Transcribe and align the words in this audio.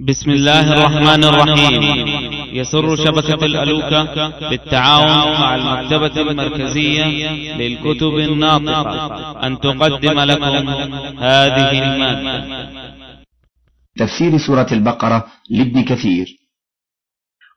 بسم 0.00 0.30
الله 0.30 0.72
الرحمن 0.72 1.24
الرحيم. 1.24 1.82
يسر 2.52 2.96
شبكة 2.96 3.44
الألوكة 3.44 4.04
بالتعاون 4.50 5.40
مع 5.40 5.54
المكتبة 5.54 6.30
المركزية 6.30 7.04
للكتب 7.56 8.14
الناطقة. 8.14 9.46
أن 9.46 9.58
تقدم 9.58 10.20
لكم 10.20 10.68
هذه 11.18 11.70
المادة. 11.84 12.68
تفسير 13.98 14.38
سورة 14.46 14.66
البقرة 14.72 15.26
لابن 15.50 15.82
كثير. 15.84 16.26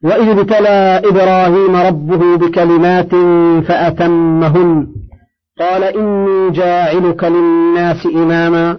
وإذ 0.03 0.39
ابتلى 0.39 1.01
إبراهيم 1.05 1.75
ربه 1.75 2.37
بكلمات 2.37 3.11
فأتمهن. 3.67 4.87
قال 5.59 5.83
إني 5.83 6.51
جاعلك 6.51 7.23
للناس 7.23 8.05
إماما. 8.05 8.77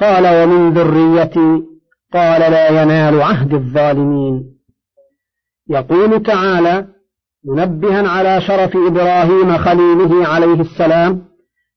قال 0.00 0.24
ومن 0.26 0.72
ذريتي 0.74 1.69
قال 2.12 2.40
لا 2.40 2.82
ينال 2.82 3.22
عهد 3.22 3.54
الظالمين. 3.54 4.44
يقول 5.70 6.22
تعالى 6.22 6.86
منبها 7.44 8.08
على 8.08 8.40
شرف 8.40 8.76
إبراهيم 8.76 9.58
خليله 9.58 10.28
عليه 10.28 10.60
السلام 10.60 11.22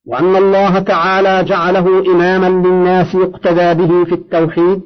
وأن 0.08 0.36
الله 0.36 0.80
تعالى 0.80 1.44
جعله 1.44 2.14
إماما 2.16 2.68
للناس 2.68 3.16
يقتدى 3.16 3.74
به 3.74 4.04
في 4.04 4.12
التوحيد 4.16 4.82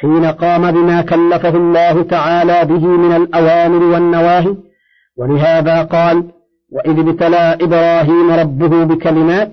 حين 0.00 0.24
قام 0.24 0.70
بما 0.70 1.02
كلفه 1.02 1.56
الله 1.56 2.02
تعالى 2.02 2.64
به 2.64 2.86
من 2.86 3.16
الأوامر 3.16 3.84
والنواهي. 3.84 4.56
ولهذا 5.18 5.82
قال 5.82 6.24
وإذ 6.72 6.98
ابتلى 6.98 7.58
إبراهيم 7.60 8.30
ربه 8.30 8.84
بكلمات 8.84 9.52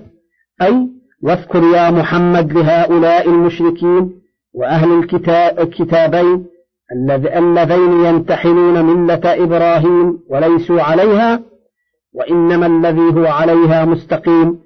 أي 0.62 0.88
واذكر 1.22 1.62
يا 1.62 1.90
محمد 1.90 2.52
لهؤلاء 2.52 3.28
المشركين 3.28 4.17
وأهل 4.58 4.98
الكتاب 4.98 5.58
الكتابين 5.58 6.46
اللذين 7.36 8.04
يمتحنون 8.04 8.84
ملة 8.84 9.20
إبراهيم 9.24 10.18
وليسوا 10.30 10.82
عليها 10.82 11.40
وإنما 12.14 12.66
الذي 12.66 13.20
هو 13.20 13.26
عليها 13.26 13.84
مستقيم 13.84 14.58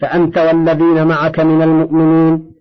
فأنت 0.00 0.38
والذين 0.38 1.06
معك 1.06 1.40
من 1.40 1.62
المؤمنين. 1.62 2.52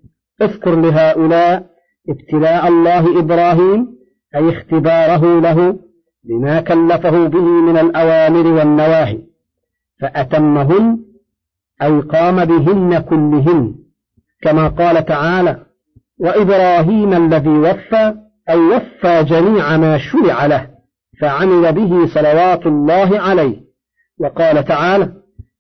اذكر 0.42 0.76
لهؤلاء 0.76 1.66
ابتلاء 2.10 2.68
الله 2.68 3.20
إبراهيم 3.20 3.88
أي 4.36 4.50
اختباره 4.50 5.40
له 5.40 5.80
بما 6.24 6.62
كلفه 6.62 7.28
به 7.28 7.46
من 7.46 7.78
الأوامر 7.78 8.48
والنواهي 8.48 9.20
فأتمهن 10.02 11.00
أي 11.82 12.00
قام 12.00 12.46
بهن 12.46 13.00
كلهن 13.00 13.76
كما 14.42 14.68
قال 14.68 15.06
تعالى 15.06 15.67
وإبراهيم 16.20 17.14
الذي 17.14 17.50
وفى 17.50 18.14
أي 18.50 18.58
وفى 18.58 19.24
جميع 19.24 19.78
ما 19.78 19.98
شرع 19.98 20.46
له 20.46 20.68
فعمل 21.22 21.72
به 21.74 22.06
صلوات 22.06 22.66
الله 22.66 23.20
عليه. 23.20 23.56
وقال 24.20 24.66
تعالى 24.66 25.12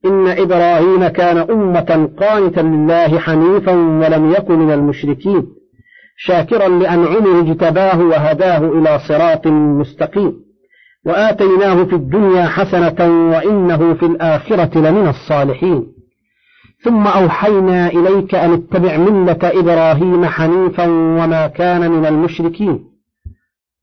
إن 0.05 0.28
إبراهيم 0.28 1.08
كان 1.08 1.38
أمة 1.38 2.09
قانتا 2.19 2.61
لله 2.61 3.19
حنيفا 3.19 3.72
ولم 3.72 4.31
يكن 4.31 4.59
من 4.59 4.73
المشركين 4.73 5.47
شاكرا 6.17 6.67
لأنعمه 6.67 7.39
اجتباه 7.39 8.02
وهداه 8.02 8.58
إلى 8.58 9.00
صراط 9.00 9.47
مستقيم. 9.47 10.33
وآتيناه 11.05 11.83
في 11.83 11.95
الدنيا 11.95 12.45
حسنة 12.45 13.30
وإنه 13.31 13.94
في 13.94 14.05
الآخرة 14.05 14.78
لمن 14.78 15.08
الصالحين. 15.08 15.97
ثم 16.83 17.08
أوحينا 17.08 17.88
إليك 17.88 18.36
أن 18.36 18.53
اتبع 18.53 18.97
ملة 18.97 19.39
إبراهيم 19.44 20.25
حنيفا 20.25 20.88
وما 20.88 21.47
كان 21.47 21.92
من 21.92 22.06
المشركين. 22.06 22.80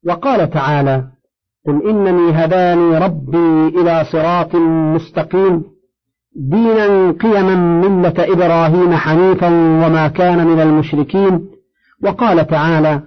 وقال 0.07 0.51
تعالى 0.51 1.05
قل 1.67 1.89
إنني 1.89 2.31
هداني 2.45 2.99
ربي 2.99 3.69
إلى 3.81 4.05
صراط 4.13 4.55
مستقيم 4.95 5.65
دينا 6.37 7.11
قيما 7.11 7.55
ملة 7.89 8.15
إبراهيم 8.19 8.95
حنيفا 8.95 9.49
وما 9.87 10.09
كان 10.09 10.47
من 10.47 10.61
المشركين. 10.61 11.49
وقال 12.05 12.47
تعالى 12.47 13.01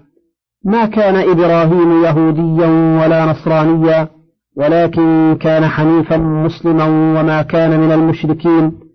ما 0.66 0.85
كان 0.85 1.16
إبراهيم 1.16 2.03
يهوديا 2.03 2.67
ولا 3.01 3.25
نصرانيا 3.25 4.07
ولكن 4.57 5.38
كان 5.40 5.66
حنيفا 5.66 6.17
مسلما 6.17 6.85
وما 6.85 7.41
كان 7.41 7.79
من 7.79 7.91
المشركين. 7.91 8.86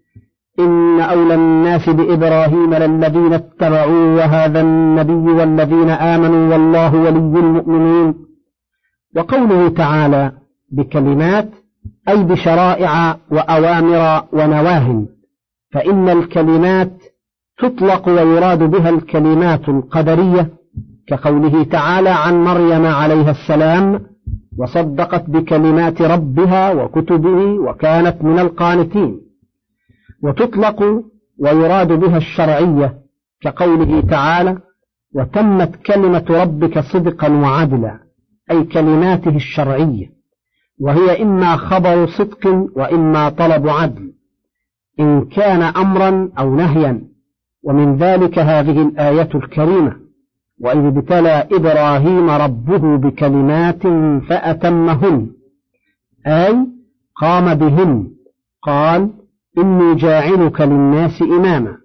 إن 0.58 1.00
أولى 1.00 1.34
الناس 1.34 1.88
بإبراهيم 1.88 2.74
للذين 2.74 3.32
اتبعوا 3.32 4.16
وهذا 4.16 4.60
النبي 4.60 5.32
والذين 5.32 5.90
آمنوا 5.90 6.52
والله 6.52 6.94
ولي 6.94 7.40
المؤمنين. 7.40 8.14
وقوله 9.16 9.68
تعالى 9.68 10.32
بكلمات 10.72 11.48
أي 12.08 12.22
بشرائع 12.24 13.16
وأوامر 13.30 14.24
ونواه 14.32 15.04
فإن 15.72 16.08
الكلمات 16.08 16.92
تطلق 17.58 18.08
ويراد 18.08 18.62
بها 18.62 18.90
الكلمات 18.90 19.68
القدرية 19.68 20.50
كقوله 21.06 21.64
تعالى 21.64 22.10
عن 22.10 22.44
مريم 22.44 22.86
عليها 22.86 23.30
السلام 23.30 24.00
وصدقت 24.58 25.30
بكلمات 25.30 26.02
ربها 26.02 26.72
وكتبه 26.72 27.44
وكانت 27.44 28.24
من 28.24 28.38
القانتين 28.38 29.20
وتطلق 30.22 31.04
ويراد 31.38 31.92
بها 31.92 32.16
الشرعية 32.16 32.98
كقوله 33.40 34.00
تعالى 34.00 34.58
وتمت 35.14 35.76
كلمة 35.76 36.24
ربك 36.30 36.78
صدقا 36.78 37.28
وعدلا 37.28 37.98
أي 38.50 38.64
كلماته 38.64 39.36
الشرعية 39.36 40.12
وهي 40.80 41.22
إما 41.22 41.56
خبر 41.56 42.06
صدق 42.06 42.70
وإما 42.76 43.28
طلب 43.28 43.68
عدل 43.68 44.12
إن 45.00 45.24
كان 45.24 45.62
أمرا 45.62 46.30
أو 46.38 46.54
نهيا. 46.54 47.12
ومن 47.64 47.96
ذلك 47.96 48.38
هذه 48.38 48.82
الآية 48.82 49.28
الكريمة 49.34 49.96
وإذ 50.60 50.84
ابتلى 50.84 51.48
إبراهيم 51.52 52.30
ربه 52.30 52.96
بكلمات 52.96 53.82
فأتمهن 54.28 55.30
أي 56.26 56.66
قام 57.16 57.54
بهن 57.54 58.10
قال 58.62 59.10
إني 59.58 59.94
جاعلك 59.94 60.60
للناس 60.60 61.22
إماما 61.22 61.76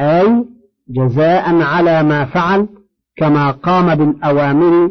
أي 0.00 0.44
جزاء 0.88 1.62
على 1.62 2.02
ما 2.02 2.24
فعل 2.24 2.68
كما 3.16 3.50
قام 3.50 3.94
بالأوامر 3.94 4.90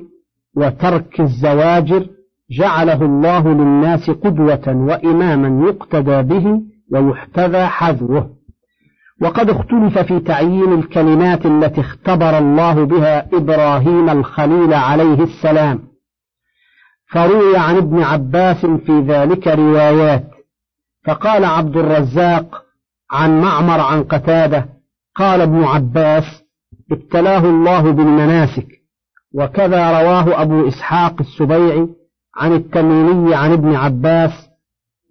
وترك 0.55 1.21
الزواجر 1.21 2.07
جعله 2.51 3.01
الله 3.05 3.49
للناس 3.49 4.09
قدوة 4.09 4.63
وإماما 4.67 5.67
يقتدى 5.67 6.21
به 6.21 6.61
ويحتذى 6.91 7.65
حذره. 7.65 8.29
وقد 9.21 9.49
اختلف 9.49 9.99
في 9.99 10.19
تعيين 10.19 10.73
الكلمات 10.73 11.45
التي 11.45 11.81
اختبر 11.81 12.37
الله 12.37 12.83
بها 12.83 13.27
إبراهيم 13.33 14.09
الخليل 14.09 14.73
عليه 14.73 15.23
السلام 15.23 15.79
فروي 17.11 17.57
عن 17.57 17.75
ابن 17.77 18.01
عباس 18.03 18.65
في 18.65 18.99
ذلك 18.99 19.47
روايات. 19.47 20.36
فقال 21.07 21.45
عبد 21.45 21.77
الرزاق 21.77 22.63
عن 23.11 23.41
معمر 23.41 23.79
عن 23.79 24.03
قتادة 24.03 24.65
قال 25.15 25.41
ابن 25.41 25.63
عباس 25.63 26.43
ابتلاه 26.91 27.45
الله 27.45 27.91
بالمناسك 27.91 28.67
وكذا 29.33 30.01
رواه 30.01 30.41
أبو 30.41 30.67
إسحاق 30.67 31.15
السبيعي 31.19 31.87
عن 32.35 32.53
التميمي 32.53 33.35
عن 33.35 33.51
ابن 33.51 33.75
عباس 33.75 34.31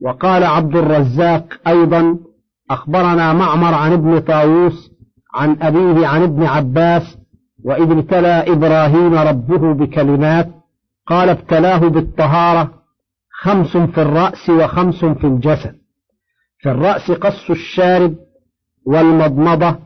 وقال 0.02 0.44
عبد 0.44 0.76
الرزاق 0.76 1.44
أيضا 1.66 2.18
أخبرنا 2.70 3.32
معمر 3.32 3.74
عن 3.74 3.92
ابن 3.92 4.18
طاووس 4.20 4.90
عن 5.34 5.56
أبيه 5.62 6.06
عن 6.06 6.22
ابن 6.22 6.42
عباس 6.42 7.18
وإذ 7.64 7.90
ابتلى 7.90 8.44
إبراهيم 8.52 9.14
ربه 9.14 9.74
بكلمات 9.74 10.48
قال 11.06 11.28
ابتلاه 11.28 11.78
بالطهارة 11.78 12.70
خمس 13.30 13.76
في 13.76 14.02
الرأس 14.02 14.50
وخمس 14.50 15.04
في 15.04 15.26
الجسد. 15.26 15.85
في 16.58 16.70
الرأس 16.70 17.10
قص 17.10 17.50
الشارب 17.50 18.14
والمضمضة 18.86 19.78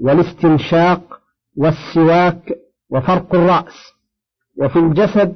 والاستنشاق 0.00 1.20
والسواك 1.56 2.42
وفرق 2.90 3.34
الرأس. 3.34 3.92
وفي 4.60 4.78
الجسد 4.78 5.34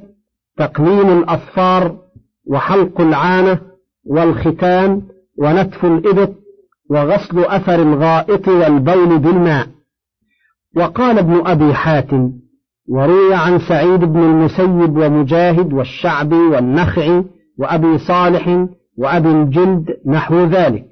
تقليم 0.57 1.17
الأظفار 1.17 1.97
وحلق 2.47 3.01
العانة 3.01 3.59
والختان 4.05 5.01
ونتف 5.37 5.85
الإبط 5.85 6.33
وغسل 6.89 7.39
أثر 7.39 7.81
الغائط 7.81 8.47
والبول 8.47 9.19
بالماء. 9.19 9.67
وقال 10.75 11.17
ابن 11.19 11.47
أبي 11.47 11.73
حاتم 11.73 12.31
وروي 12.89 13.33
عن 13.33 13.59
سعيد 13.59 13.99
بن 13.99 14.19
المسيب 14.19 14.97
ومجاهد 14.97 15.73
والشعبي 15.73 16.35
والنخعي 16.35 17.25
وأبي 17.59 17.97
صالح 17.97 18.67
وأبي 18.97 19.31
الجلد 19.31 19.97
نحو 20.05 20.45
ذلك. 20.45 20.85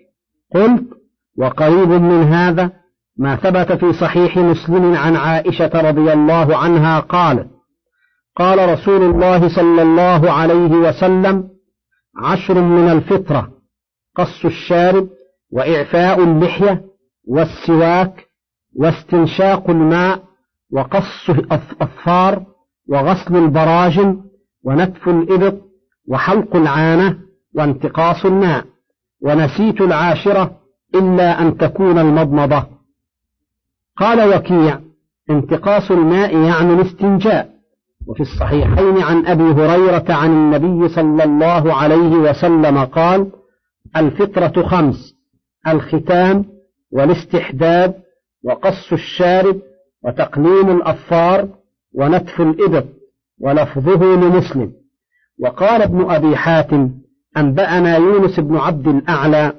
قلت 0.56 0.84
وقريب 1.38 1.90
من 1.90 2.24
هذا 2.24 2.72
ما 3.18 3.36
ثبت 3.36 3.72
في 3.72 3.94
صحيح 3.94 4.38
مسلم 4.38 4.96
عن 4.96 5.16
عائشة 5.16 5.72
رضي 5.74 6.14
الله 6.14 6.58
عنها 6.58 7.00
قالت 7.00 7.48
قال 8.36 8.70
رسول 8.70 9.04
الله 9.04 9.56
صلى 9.56 9.82
الله 9.82 10.32
عليه 10.32 10.72
وسلم 10.72 11.50
عشر 12.24 12.62
من 12.62 12.90
الفطرة 12.90 13.52
قص 14.16 14.46
الشارب 14.46 15.10
وإعفاء 15.52 16.24
اللحية 16.24 16.86
والسواك 17.28 18.28
واستنشاق 18.76 19.70
الماء 19.70 20.24
وقص 20.72 21.30
الأظفار 21.30 22.46
وغسل 22.90 23.36
البراجم 23.36 24.22
ونتف 24.64 25.10
الإبط 25.10 25.62
وحلق 26.08 26.56
العانة 26.56 27.18
وانتقاص 27.56 28.26
الماء 28.26 28.66
ونسيت 29.22 29.82
العاشرة 29.82 30.58
إلا 30.96 31.42
أن 31.42 31.58
تكون 31.58 32.00
المضمضة. 32.00 32.64
قال 33.98 34.36
وكيع 34.36 34.80
انتقاص 35.30 35.92
الماء 35.92 36.38
يعني 36.38 36.74
الاستنجاء. 36.74 37.52
وفي 38.08 38.22
الصحيحين 38.22 38.98
عن 39.02 39.26
أبي 39.26 39.44
هريرة 39.44 40.06
عن 40.10 40.30
النبي 40.32 40.90
صلى 40.90 41.24
الله 41.24 41.74
عليه 41.74 42.16
وسلم 42.16 42.78
قال 42.78 43.32
الفطرة 43.98 44.68
خمس 44.68 45.16
الختان 45.68 46.46
والاستحداد 46.92 47.94
وقص 48.44 48.94
الشارب 48.94 49.62
وتقليم 50.04 50.70
الأظفار 50.70 51.48
ونتف 51.94 52.42
الإبط 52.42 52.86
ولفظه 53.40 54.16
لمسلم. 54.16 54.72
وقال 55.40 55.82
ابن 55.82 56.12
أبي 56.12 56.38
حاتم 56.38 56.92
أنبأنا 57.38 57.98
يونس 57.98 58.40
بن 58.40 58.58
عبد 58.58 58.88
الأعلى 58.88 59.54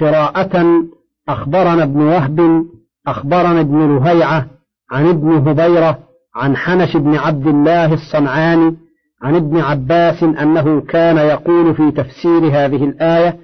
قراءة 0.00 0.84
أخبرنا 1.28 1.82
ابن 1.82 2.00
وهب 2.00 2.64
أخبرنا 3.06 3.60
ابن 3.60 3.96
لهيعة 3.96 4.46
عن 4.90 5.08
ابن 5.08 5.30
هبيرة 5.48 5.98
عن 6.34 6.56
حنش 6.56 6.96
بن 6.96 7.14
عبد 7.16 7.46
الله 7.46 7.94
الصنعاني 7.94 8.76
عن 9.22 9.34
ابن 9.34 9.60
عباس 9.60 10.22
أنه 10.22 10.80
كان 10.80 11.16
يقول 11.16 11.74
في 11.74 11.90
تفسير 11.90 12.46
هذه 12.46 12.84
الآية 12.84 13.38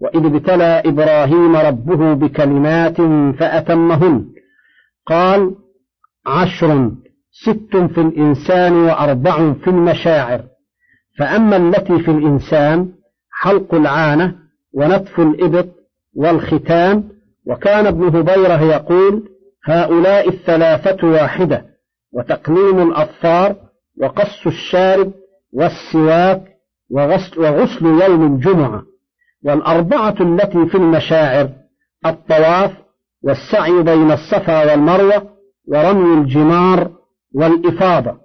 وإذ 0.00 0.24
ابتلى 0.24 0.82
إبراهيم 0.86 1.56
ربه 1.56 2.14
بكلمات 2.14 2.96
فأتمهن 3.38 4.24
قال 5.06 5.54
عشر 6.26 6.90
ست 7.32 7.76
في 7.76 8.00
الإنسان 8.00 8.72
وأربع 8.72 9.52
في 9.52 9.70
المشاعر 9.70 10.40
فأما 11.18 11.56
التي 11.56 11.98
في 11.98 12.10
الإنسان 12.10 12.88
حلق 13.40 13.74
العانة 13.74 14.34
ونتف 14.72 15.20
الإبط 15.20 15.68
والختان 16.14 17.08
وكان 17.46 17.86
ابن 17.86 18.16
هبيرة 18.16 18.62
يقول 18.62 19.28
هؤلاء 19.64 20.28
الثلاثة 20.28 21.06
واحدة 21.08 21.64
وتقليم 22.12 22.90
الأظفار 22.90 23.56
وقص 24.00 24.46
الشارب 24.46 25.12
والسواك 25.52 26.42
وغسل, 26.90 27.40
وغسل 27.40 27.86
يوم 27.86 28.34
الجمعة 28.34 28.82
والأربعة 29.44 30.14
التي 30.20 30.66
في 30.66 30.74
المشاعر 30.74 31.50
الطواف 32.06 32.72
والسعي 33.22 33.82
بين 33.82 34.12
الصفا 34.12 34.72
والمروة 34.72 35.30
ورمي 35.68 36.20
الجمار 36.20 36.90
والإفاضة. 37.34 38.16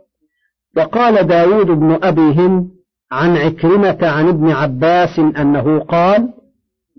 وقال 0.78 1.28
داود 1.28 1.66
بن 1.66 2.00
أبي 2.04 2.22
هند 2.22 2.70
عن 3.12 3.38
عكرمة 3.38 3.98
عن 4.02 4.28
ابن 4.28 4.52
عباس 4.52 5.20
أنه 5.20 5.80
قال 5.80 6.30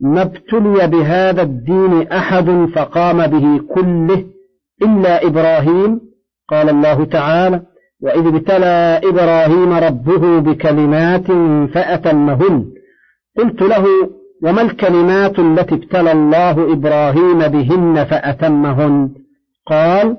ما 0.03 0.23
ابتلي 0.23 0.87
بهذا 0.87 1.43
الدين 1.43 2.09
أحد 2.09 2.69
فقام 2.75 3.27
به 3.27 3.61
كله 3.75 4.25
إلا 4.83 5.27
إبراهيم. 5.27 6.01
قال 6.49 6.69
الله 6.69 7.05
تعالى 7.05 7.63
وإذ 8.03 8.27
ابتلى 8.27 9.01
إبراهيم 9.05 9.73
ربه 9.73 10.39
بكلمات 10.41 11.27
فأتمهن. 11.73 12.65
قلت 13.39 13.63
له 13.63 13.85
وما 14.43 14.63
الكلمات 14.63 15.39
التي 15.39 15.75
ابتلى 15.75 16.13
الله 16.13 16.73
إبراهيم 16.73 17.39
بهن 17.39 18.05
فأتمهن؟ 18.05 19.11
قال 19.67 20.17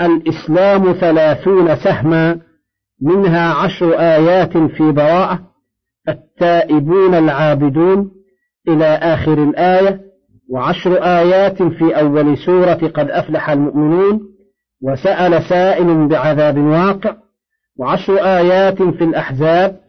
الإسلام 0.00 0.92
ثلاثون 0.92 1.76
سهما 1.76 2.38
منها 3.02 3.52
عشر 3.54 3.98
آيات 3.98 4.56
في 4.56 4.92
براءة. 4.92 5.40
التائبون 6.08 7.14
العابدون 7.14 8.10
إلى 8.68 8.84
آخر 8.84 9.32
الآية. 9.32 10.00
وعشر 10.50 11.02
آيات 11.02 11.62
في 11.62 12.00
أول 12.00 12.38
سورة 12.38 12.90
قد 12.94 13.10
أفلح 13.10 13.50
المؤمنون. 13.50 14.20
وسأل 14.82 15.42
سائل 15.42 16.08
بعذاب 16.08 16.58
واقع. 16.58 17.16
وعشر 17.78 18.18
آيات 18.18 18.82
في 18.82 19.04
الأحزاب. 19.04 19.80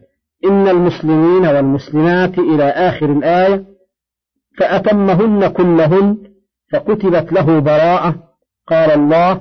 إن 0.44 0.68
المسلمين 0.68 1.46
والمسلمات 1.46 2.38
إلى 2.38 2.64
آخر 2.64 3.12
الآية. 3.12 3.64
فأتمهن 4.58 5.48
كلهن. 5.48 6.16
فكتبت 6.72 7.32
له 7.32 7.58
براءة. 7.58 8.14
قال 8.68 8.90
الله 8.90 9.40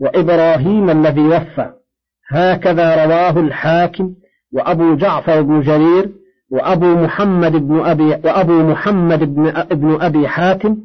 وإبراهيم 0.00 0.90
الذي 0.90 1.20
وفى 1.20 1.81
هكذا 2.32 3.04
رواه 3.04 3.40
الحاكم 3.40 4.14
وأبو 4.52 4.94
جعفر 4.94 5.42
بن 5.42 5.60
جرير 5.60 6.08
وأبو 6.50 6.86
محمد 6.86 7.52
بن 7.52 7.80
أبي 7.80 8.08
وأبو 8.24 8.52
محمد 8.52 9.34
بن 9.34 9.46
ابن 9.46 9.98
أبي 10.00 10.28
حاتم 10.28 10.76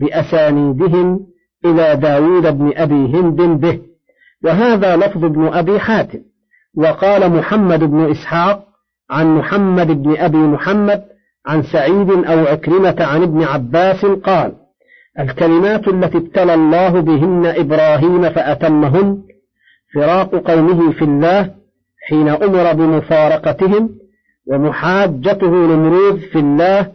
بأسانيدهم 0.00 1.20
إلى 1.64 1.96
داود 1.96 2.58
بن 2.58 2.72
أبي 2.76 2.94
هند 2.94 3.40
به. 3.60 3.80
وهذا 4.44 4.96
لفظ 4.96 5.24
ابن 5.24 5.46
أبي 5.46 5.80
حاتم. 5.80 6.18
وقال 6.76 7.32
محمد 7.32 7.84
بن 7.84 8.10
إسحاق 8.10 8.64
عن 9.10 9.36
محمد 9.36 10.02
بن 10.02 10.16
أبي 10.16 10.38
محمد 10.38 11.04
عن 11.46 11.62
سعيد 11.62 12.10
أو 12.10 12.46
عكرمة 12.46 12.96
عن 13.00 13.22
ابن 13.22 13.42
عباس 13.42 14.04
قال 14.04 14.52
الكلمات 15.20 15.88
التي 15.88 16.18
ابتلى 16.18 16.54
الله 16.54 17.00
بهن 17.00 17.46
إبراهيم 17.46 18.30
فأتمهن 18.30 19.22
فراق 19.94 20.34
قومه 20.34 20.92
في 20.92 21.02
الله 21.02 21.54
حين 22.08 22.28
أمر 22.28 22.72
بمفارقتهم 22.72 23.90
ومحاجته 24.46 25.50
نمرود 25.50 26.18
في 26.18 26.38
الله 26.38 26.92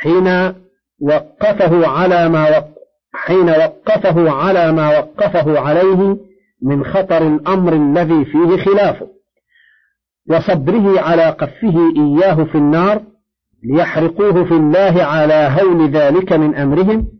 حين 0.00 0.54
وقفه 1.00 1.86
على 1.86 2.28
ما 2.28 2.64
حين 3.12 3.50
وقفه 3.50 4.30
على 4.30 4.72
ما 4.72 4.98
وقفه 4.98 5.60
عليه 5.60 6.16
من 6.62 6.84
خطر 6.84 7.26
الأمر 7.26 7.72
الذي 7.72 8.24
فيه 8.24 8.56
خلافه. 8.56 9.08
وصبره 10.30 11.00
على 11.00 11.24
قفه 11.24 11.92
إياه 11.96 12.44
في 12.44 12.54
النار 12.54 13.02
ليحرقوه 13.64 14.44
في 14.44 14.54
الله 14.54 15.02
على 15.04 15.56
هول 15.60 15.90
ذلك 15.90 16.32
من 16.32 16.54
أمرهم 16.54 17.19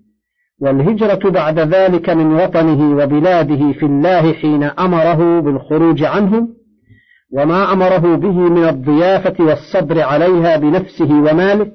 والهجرة 0.61 1.31
بعد 1.31 1.59
ذلك 1.59 2.11
من 2.11 2.33
وطنه 2.33 3.03
وبلاده 3.03 3.73
في 3.73 3.87
الله 3.87 4.33
حين 4.33 4.63
أمره 4.63 5.41
بالخروج 5.41 6.03
عنهم 6.03 6.49
وما 7.33 7.73
أمره 7.73 8.17
به 8.17 8.39
من 8.39 8.69
الضيافة 8.69 9.45
والصبر 9.45 10.03
عليها 10.03 10.57
بنفسه 10.57 11.11
وماله 11.11 11.73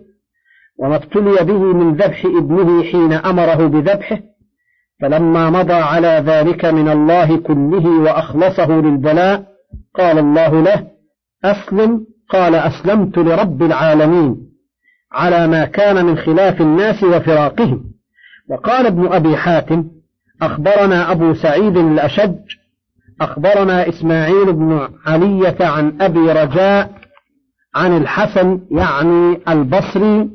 وما 0.80 0.96
ابتلي 0.96 1.36
به 1.46 1.74
من 1.74 1.96
ذبح 1.96 2.25
ابنه 2.25 2.84
حين 2.84 3.13
أمره 3.13 3.68
بذبحه 3.68 4.20
فلما 5.01 5.50
مضى 5.50 5.74
على 5.74 6.24
ذلك 6.25 6.65
من 6.65 6.89
الله 6.89 7.38
كله 7.38 7.88
وأخلصه 7.88 8.72
للبلاء 8.82 9.46
قال 9.96 10.20
الله 10.20 10.62
له 10.62 10.88
أسلم 11.44 12.06
قال 12.30 12.56
أسلمت 12.56 13.18
لرب 13.18 13.63
العالمين 13.63 14.36
على 15.12 15.48
ما 15.48 15.65
كان 15.65 16.06
من 16.06 16.18
خلاف 16.18 16.62
الناس 16.62 17.04
وفراقهم. 17.04 17.94
وقال 18.49 18.85
ابن 18.85 19.07
أبي 19.07 19.37
حاتم 19.37 19.87
أخبرنا 20.41 21.11
أبو 21.11 21.33
سعيد 21.33 21.77
الأشج 21.77 22.35
أخبرنا 23.21 23.89
إسماعيل 23.89 24.53
بن 24.53 24.87
علية 25.05 25.57
عن 25.59 26.01
أبي 26.01 26.31
رجاء 26.31 26.91
عن 27.75 27.97
الحسن 27.97 28.59
يعني 28.71 29.39
البصري 29.49 30.29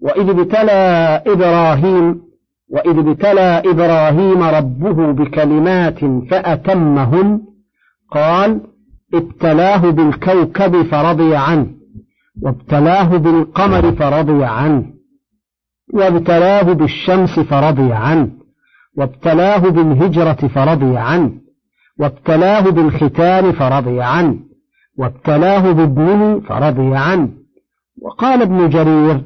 وإذ 0.00 0.28
ابتلى 0.28 1.22
إبراهيم 1.26 2.22
وإذ 2.68 2.98
ابتلى 2.98 3.62
إبراهيم 3.66 4.42
ربه 4.42 5.12
بكلمات 5.12 5.98
فأتمهن 6.30 7.40
قال 8.10 8.60
ابتلاه 9.14 9.90
بالكوكب 9.90 10.82
فرضي 10.82 11.36
عنه 11.36 11.66
وابتلاه 12.42 13.16
بالقمر 13.16 13.92
فرضي 13.92 14.44
عنه. 14.44 14.84
وابتلاه 15.92 16.62
بالشمس 16.62 17.40
فرضي 17.40 17.92
عنه 17.92 18.30
وابتلاه 18.96 19.58
بالهجرة 19.58 20.48
فرضي 20.54 20.96
عنه 20.96 21.32
وابتلاه 21.98 22.60
بالختان 22.60 23.52
فرضي 23.52 24.02
عنه 24.02 24.38
وابتلاه 24.98 25.72
بابنه 25.72 26.40
فرضي 26.40 26.96
عنه. 26.96 27.28
وقال 28.02 28.42
ابن 28.42 28.68
جرير 28.68 29.20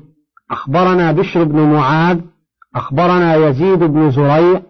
أخبرنا 0.50 1.12
بشر 1.12 1.44
بن 1.44 1.60
معاذ 1.60 2.20
أخبرنا 2.76 3.34
يزيد 3.34 3.78
بن 3.78 4.10
زريع 4.10 4.62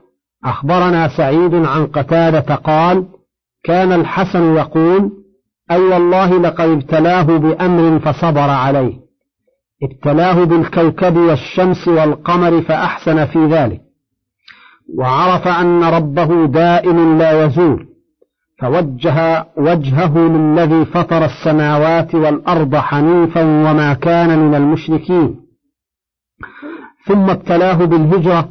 أخبرنا 0.44 1.08
سعيد 1.08 1.54
عن 1.54 1.86
قتادة 1.86 2.54
قال 2.54 3.04
كان 3.64 3.92
الحسن 3.92 4.54
يقول 4.54 5.12
أي 5.70 5.80
والله 5.80 6.38
لقد 6.40 6.68
ابتلاه 6.68 7.22
بأمر 7.22 7.98
فصبر 7.98 8.50
عليه. 8.50 9.05
ابتلاه 9.82 10.44
بالكوكب 10.44 11.16
والشمس 11.16 11.88
والقمر 11.88 12.62
فأحسن 12.62 13.26
في 13.26 13.46
ذلك 13.46 13.80
وعرف 14.98 15.48
أن 15.48 15.84
ربه 15.84 16.46
دائم 16.46 17.18
لا 17.18 17.44
يزول 17.44 17.86
فوجه 18.58 19.46
وجهه 19.56 20.18
للذي 20.18 20.84
فطر 20.84 21.24
السماوات 21.24 22.14
والأرض 22.14 22.76
حنيفا 22.76 23.42
وما 23.42 23.94
كان 23.94 24.38
من 24.38 24.54
المشركين. 24.54 25.40
ثم 27.06 27.30
ابتلاه 27.30 27.84
بالهجرة 27.84 28.48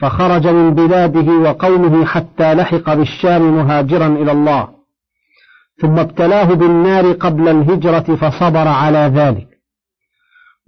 فخرج 0.00 0.46
من 0.46 0.74
بلاده 0.74 1.32
وقومه 1.32 2.04
حتى 2.04 2.54
لحق 2.54 2.94
بالشام 2.94 3.56
مهاجرا 3.56 4.06
إلى 4.06 4.32
الله. 4.32 4.68
ثم 5.80 5.98
ابتلاه 5.98 6.54
بالنار 6.54 7.12
قبل 7.12 7.48
الهجرة 7.48 8.14
فصبر 8.14 8.68
على 8.68 9.12
ذلك. 9.14 9.51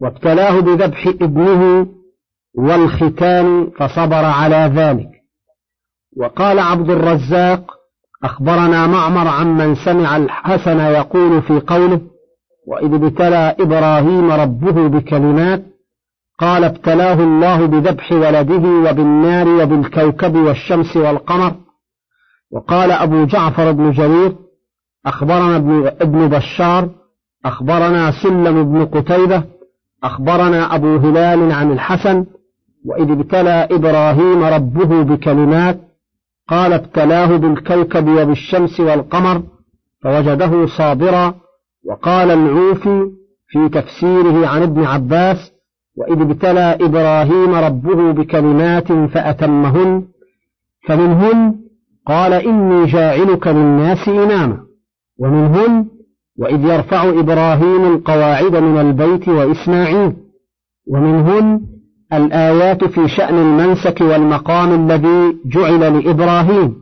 وابتلاه 0.04 0.60
بذبح 0.60 1.06
ابنه 1.06 1.86
والختان 2.54 3.70
فصبر 3.78 4.24
على 4.24 4.72
ذلك. 4.74 5.10
وقال 6.16 6.58
عبد 6.58 6.90
الرزاق 6.90 7.70
أخبرنا 8.24 8.86
معمر 8.86 9.28
عمن 9.28 9.74
سمع 9.74 10.16
الحسن 10.16 10.78
يقول 10.80 11.42
في 11.42 11.60
قوله 11.60 12.00
وإذ 12.66 12.94
ابتلى 12.94 13.56
إبراهيم 13.60 14.30
ربه 14.32 14.88
بكلمات 14.88 15.64
قال 16.38 16.64
ابتلاه 16.64 17.14
الله 17.14 17.66
بذبح 17.66 18.12
ولده 18.12 18.90
وبالنار 18.90 19.48
وبالكوكب 19.48 20.36
والشمس 20.36 20.96
والقمر. 20.96 21.54
وقال 22.52 22.90
أبو 22.90 23.24
جعفر 23.24 23.72
بن 23.72 23.90
جرير 23.90 24.36
أخبرنا 25.06 25.56
ابن 26.00 26.28
بشار 26.28 26.88
أخبرنا 27.44 28.12
سلم 28.22 28.72
بن 28.72 28.86
قتيبة 28.86 29.44
أخبرنا 30.04 30.74
أبو 30.74 30.96
هلال 30.96 31.52
عن 31.52 31.72
الحسن 31.72 32.26
وإذ 32.86 33.10
ابتلى 33.10 33.68
إبراهيم 33.70 34.44
ربه 34.44 35.02
بكلمات 35.02 35.80
قال 36.48 36.72
ابتلاه 36.72 37.36
بالكوكب 37.36 38.08
وبالشمس 38.08 38.80
والقمر 38.80 39.42
فوجده 40.02 40.66
صابرا 40.66 41.34
وقال 41.86 42.30
العوفي 42.30 43.10
في 43.48 43.68
تفسيره 43.68 44.46
عن 44.46 44.62
ابن 44.62 44.84
عباس 44.84 45.52
وإذ 45.96 46.20
ابتلى 46.20 46.78
إبراهيم 46.80 47.54
ربه 47.54 48.12
بكلمات 48.12 48.92
فأتمهن 48.92 50.04
فمنهن 50.88 51.54
قال 52.06 52.32
إني 52.32 52.86
جاعلك 52.86 53.46
للناس 53.46 54.08
إماما 54.08 54.58
ومنهن 55.18 55.86
وإذ 56.38 56.64
يرفع 56.64 57.08
إبراهيم 57.08 57.84
القواعد 57.94 58.56
من 58.56 58.80
البيت 58.80 59.28
وإسماعيل 59.28 60.12
ومنهن 60.88 61.60
الآيات 62.12 62.84
في 62.84 63.08
شأن 63.08 63.34
المنسك 63.34 64.00
والمقام 64.00 64.90
الذي 64.90 65.36
جعل 65.46 65.80
لإبراهيم 65.80 66.74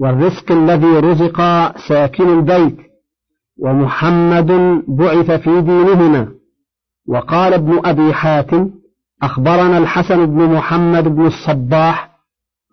والرزق 0.00 0.52
الذي 0.52 0.86
رزق 0.98 1.38
ساكن 1.88 2.38
البيت 2.38 2.76
ومحمد 3.62 4.82
بعث 4.88 5.30
في 5.30 5.60
دينهما. 5.60 6.28
وقال 7.08 7.54
ابن 7.54 7.80
أبي 7.84 8.14
حاتم 8.14 8.70
أخبرنا 9.22 9.78
الحسن 9.78 10.26
بن 10.26 10.54
محمد 10.54 11.08
بن 11.08 11.26
الصباح 11.26 12.10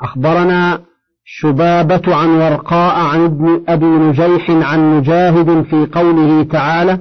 أخبرنا 0.02 0.82
شبابة 1.26 2.16
عن 2.16 2.30
ورقاء 2.30 2.96
عن 2.96 3.24
ابن 3.26 3.64
أبي 3.68 3.86
نجيح 3.86 4.50
عن 4.50 4.98
مجاهد 4.98 5.62
في 5.62 5.88
قوله 5.92 6.44
تعالى 6.44 7.00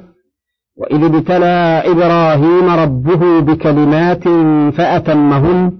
وإذ 0.76 1.04
ابتلى 1.04 1.82
إبراهيم 1.86 2.70
ربه 2.70 3.40
بكلمات 3.40 4.24
فأتمهن 4.74 5.72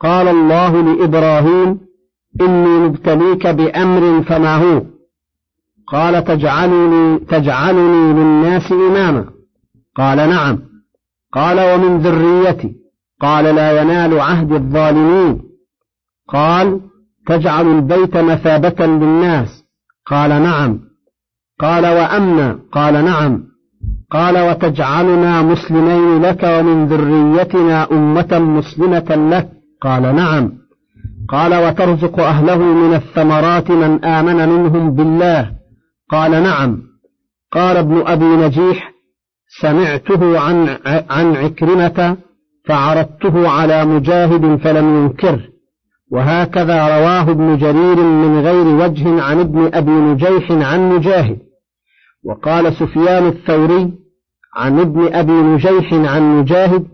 قال 0.00 0.28
الله 0.28 0.82
لإبراهيم 0.82 1.80
إني 2.40 2.78
مبتليك 2.78 3.46
بأمر 3.46 4.22
فما 4.22 4.56
هو؟ 4.56 4.82
قال 5.88 6.24
تجعلني, 6.24 7.18
تجعلني 7.18 8.12
للناس 8.12 8.72
إماما. 8.72 9.24
قال 9.96 10.16
نعم. 10.16 10.58
قال 11.32 11.60
ومن 11.60 11.98
ذريتي. 11.98 12.74
قال 13.20 13.44
لا 13.44 13.82
ينال 13.82 14.20
عهد 14.20 14.52
الظالمين. 14.52 15.42
قال 16.28 16.80
تجعل 17.26 17.66
البيت 17.66 18.16
مثابة 18.16 18.86
للناس. 18.86 19.64
قال 20.06 20.30
نعم. 20.30 20.80
قال 21.60 21.86
وأمنا 21.86 22.58
قال 22.72 23.04
نعم. 23.04 23.42
قال 24.10 24.50
وتجعلنا 24.50 25.42
مسلمين 25.42 26.22
لك 26.22 26.42
ومن 26.44 26.86
ذريتنا 26.86 27.92
أمة 27.92 28.38
مسلمة 28.38 29.28
لك. 29.30 29.48
قال 29.82 30.02
نعم. 30.02 30.52
قال 31.28 31.54
وترزق 31.54 32.20
أهله 32.20 32.56
من 32.56 32.94
الثمرات 32.94 33.70
من 33.70 34.04
آمن 34.04 34.48
منهم 34.48 34.94
بالله. 34.94 35.50
قال 36.10 36.30
نعم. 36.30 36.78
قال 37.52 37.76
ابن 37.76 38.02
أبي 38.06 38.24
نجيح 38.24 38.92
سمعته 39.60 40.40
عن 40.40 40.78
عن 41.10 41.36
عكرمة 41.36 42.16
فعرضته 42.68 43.48
على 43.48 43.84
مجاهد 43.84 44.56
فلم 44.56 45.04
ينكره 45.04 45.51
وهكذا 46.12 46.98
رواه 46.98 47.30
ابن 47.30 47.58
جرير 47.58 47.96
من 47.96 48.40
غير 48.40 48.66
وجه 48.66 49.22
عن 49.22 49.40
ابن 49.40 49.70
أبي 49.74 49.90
نجيح 49.90 50.50
عن 50.50 50.88
مجاهد. 50.88 51.38
وقال 52.24 52.72
سفيان 52.72 53.26
الثوري 53.26 53.92
عن 54.56 54.80
ابن 54.80 55.14
أبي 55.14 55.32
نجيح 55.32 55.92
عن 55.92 56.38
مجاهد 56.38 56.86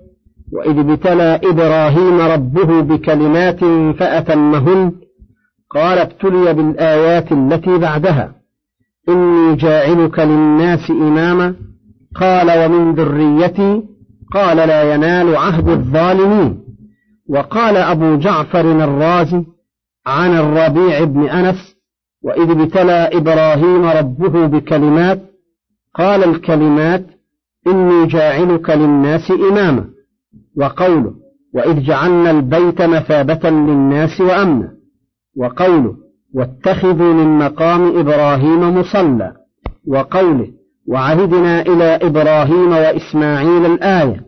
وإذ 0.53 0.79
ابتلى 0.79 1.41
إبراهيم 1.45 2.21
ربه 2.21 2.81
بكلمات 2.81 3.61
فأتمهن 3.99 4.93
قال 5.71 5.99
ابتلي 5.99 6.55
بالآيات 6.55 7.33
التي 7.33 7.79
بعدها. 7.79 8.33
إني 9.09 9.57
جاعلك 9.57 10.19
للناس 10.19 10.91
إماما 10.91 11.55
قال 12.15 12.65
ومن 12.65 12.95
ذريتي 12.95 13.83
قال 14.35 14.57
لا 14.57 14.95
ينال 14.95 15.37
عهد 15.37 15.69
الظالمين. 15.69 16.68
وقال 17.29 17.77
أبو 17.77 18.17
جعفر 18.17 18.61
الرازي 18.61 19.45
عن 20.07 20.37
الربيع 20.37 21.05
بن 21.05 21.29
أنس 21.29 21.77
وإذ 22.23 22.51
ابتلى 22.51 23.11
إبراهيم 23.13 23.85
ربه 23.85 24.47
بكلمات 24.47 25.23
قال 25.95 26.25
الكلمات 26.25 27.07
إني 27.67 28.07
جاعلك 28.07 28.71
للناس 28.71 29.31
إماما 29.31 29.85
وقوله 30.57 31.15
وإذ 31.55 31.83
جعلنا 31.83 32.31
البيت 32.31 32.83
مثابة 32.83 33.51
للناس 33.51 34.21
وأمنا 34.21 34.73
وقوله 35.37 35.97
واتخذوا 36.35 37.15
من 37.15 37.39
مقام 37.39 37.99
إبراهيم 37.99 38.79
مصلى 38.79 39.33
وقوله 39.87 40.49
وعهدنا 40.89 41.61
إلى 41.63 41.85
إبراهيم 41.85 42.73
وإسماعيل 42.73 43.67
الآية 43.67 44.25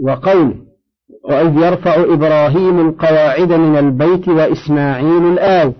وقوله 0.00 0.63
وإذ 1.24 1.56
يرفع 1.56 1.94
إبراهيم 2.14 2.80
القواعد 2.88 3.52
من 3.52 3.76
البيت 3.76 4.28
وإسماعيل 4.28 5.32
الآية 5.32 5.72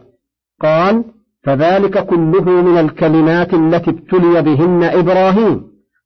قال 0.62 1.04
فذلك 1.44 2.06
كله 2.06 2.44
من 2.44 2.78
الكلمات 2.78 3.54
التي 3.54 3.90
ابتلي 3.90 4.42
بهن 4.42 4.82
إبراهيم. 4.82 5.62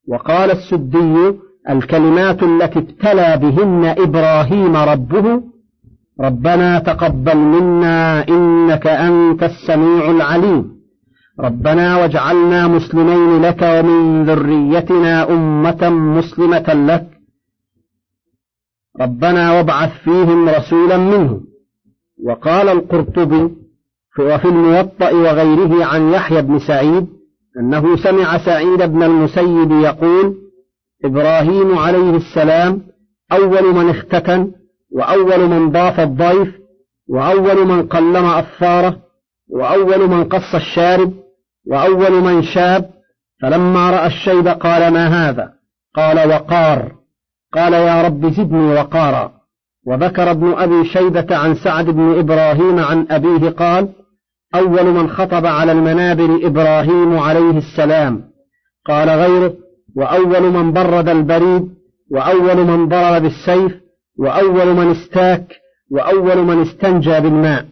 وقال 0.09 0.51
السدي 0.51 1.35
الكلمات 1.71 2.43
التي 2.43 2.79
ابتلى 2.79 3.37
بهن 3.43 3.95
إبراهيم 3.99 4.77
ربه 4.77 5.43
ربنا 6.21 6.79
تقبل 6.79 7.37
منا 7.37 8.29
إنك 8.29 8.87
أنت 8.87 9.43
السميع 9.43 10.11
العليم. 10.11 10.79
ربنا 11.41 11.97
واجعلنا 11.97 12.69
مسلمين 12.69 13.43
لك 13.43 13.63
ومن 13.63 14.25
ذريتنا 14.25 15.31
أمة 15.31 15.89
مسلمة 15.91 16.75
لك. 16.75 17.18
ربنا 19.01 19.53
وابعث 19.53 19.91
فيهم 20.05 20.49
رسولا 20.49 20.97
منهم. 20.97 21.41
وقال 22.25 22.69
القرطبي 22.69 23.51
وفي 24.19 24.45
الموطأ 24.49 25.11
وغيره 25.11 25.85
عن 25.85 26.13
يحيى 26.13 26.43
بن 26.43 26.59
سعيد 26.59 27.07
أنه 27.61 27.97
سمع 27.97 28.39
سعيد 28.39 28.83
بن 28.83 29.03
المسيب 29.03 29.73
يقول 29.73 30.37
إبراهيم 31.05 31.79
عليه 31.79 32.17
السلام 32.17 32.83
أول 33.33 33.75
من 33.75 33.91
اختتن 33.91 34.53
وأول 34.93 35.49
من 35.49 35.71
ضاف 35.71 36.01
الضيف 36.01 36.55
وأول 37.09 37.67
من 37.67 37.87
قلم 37.87 38.25
أفاره 38.25 38.97
وأول 39.51 40.09
من 40.09 40.25
قص 40.25 40.55
الشارب 40.55 41.13
وأول 41.67 42.13
من 42.13 42.43
شاب 42.43 42.91
فلما 43.43 43.91
رأى 43.91 44.07
الشيب 44.07 44.49
قال 44.49 44.93
ما 44.93 45.07
هذا؟ 45.07 45.53
قال 45.95 46.29
وقار. 46.29 46.98
قال 47.55 47.73
يا 47.73 48.03
رب 48.03 48.33
زدني 48.33 48.75
وقارا. 48.75 49.33
وذكر 49.87 50.31
ابن 50.31 50.53
أبي 50.53 50.85
شيبة 50.85 51.37
عن 51.37 51.55
سعد 51.55 51.91
بن 51.91 52.19
إبراهيم 52.19 52.79
عن 52.79 53.07
أبيه 53.11 53.51
قال 53.51 53.89
أول 54.55 54.85
من 54.85 55.09
خطب 55.09 55.47
على 55.47 55.73
المنابر 55.73 56.47
إبراهيم 56.47 57.19
عليه 57.19 57.59
السلام. 57.59 58.25
قال 58.87 59.09
غيره 59.09 59.55
وأول 59.97 60.43
من 60.43 60.73
برد 60.73 61.09
البريد 61.09 61.69
وأول 62.11 62.57
من 62.57 62.89
ضرب 62.89 63.23
بالسيف 63.23 63.73
وأول 64.19 64.75
من 64.75 64.91
استاك 64.91 65.47
وأول 65.91 66.39
من 66.39 66.63
استنجى 66.63 67.21
بالماء 67.21 67.65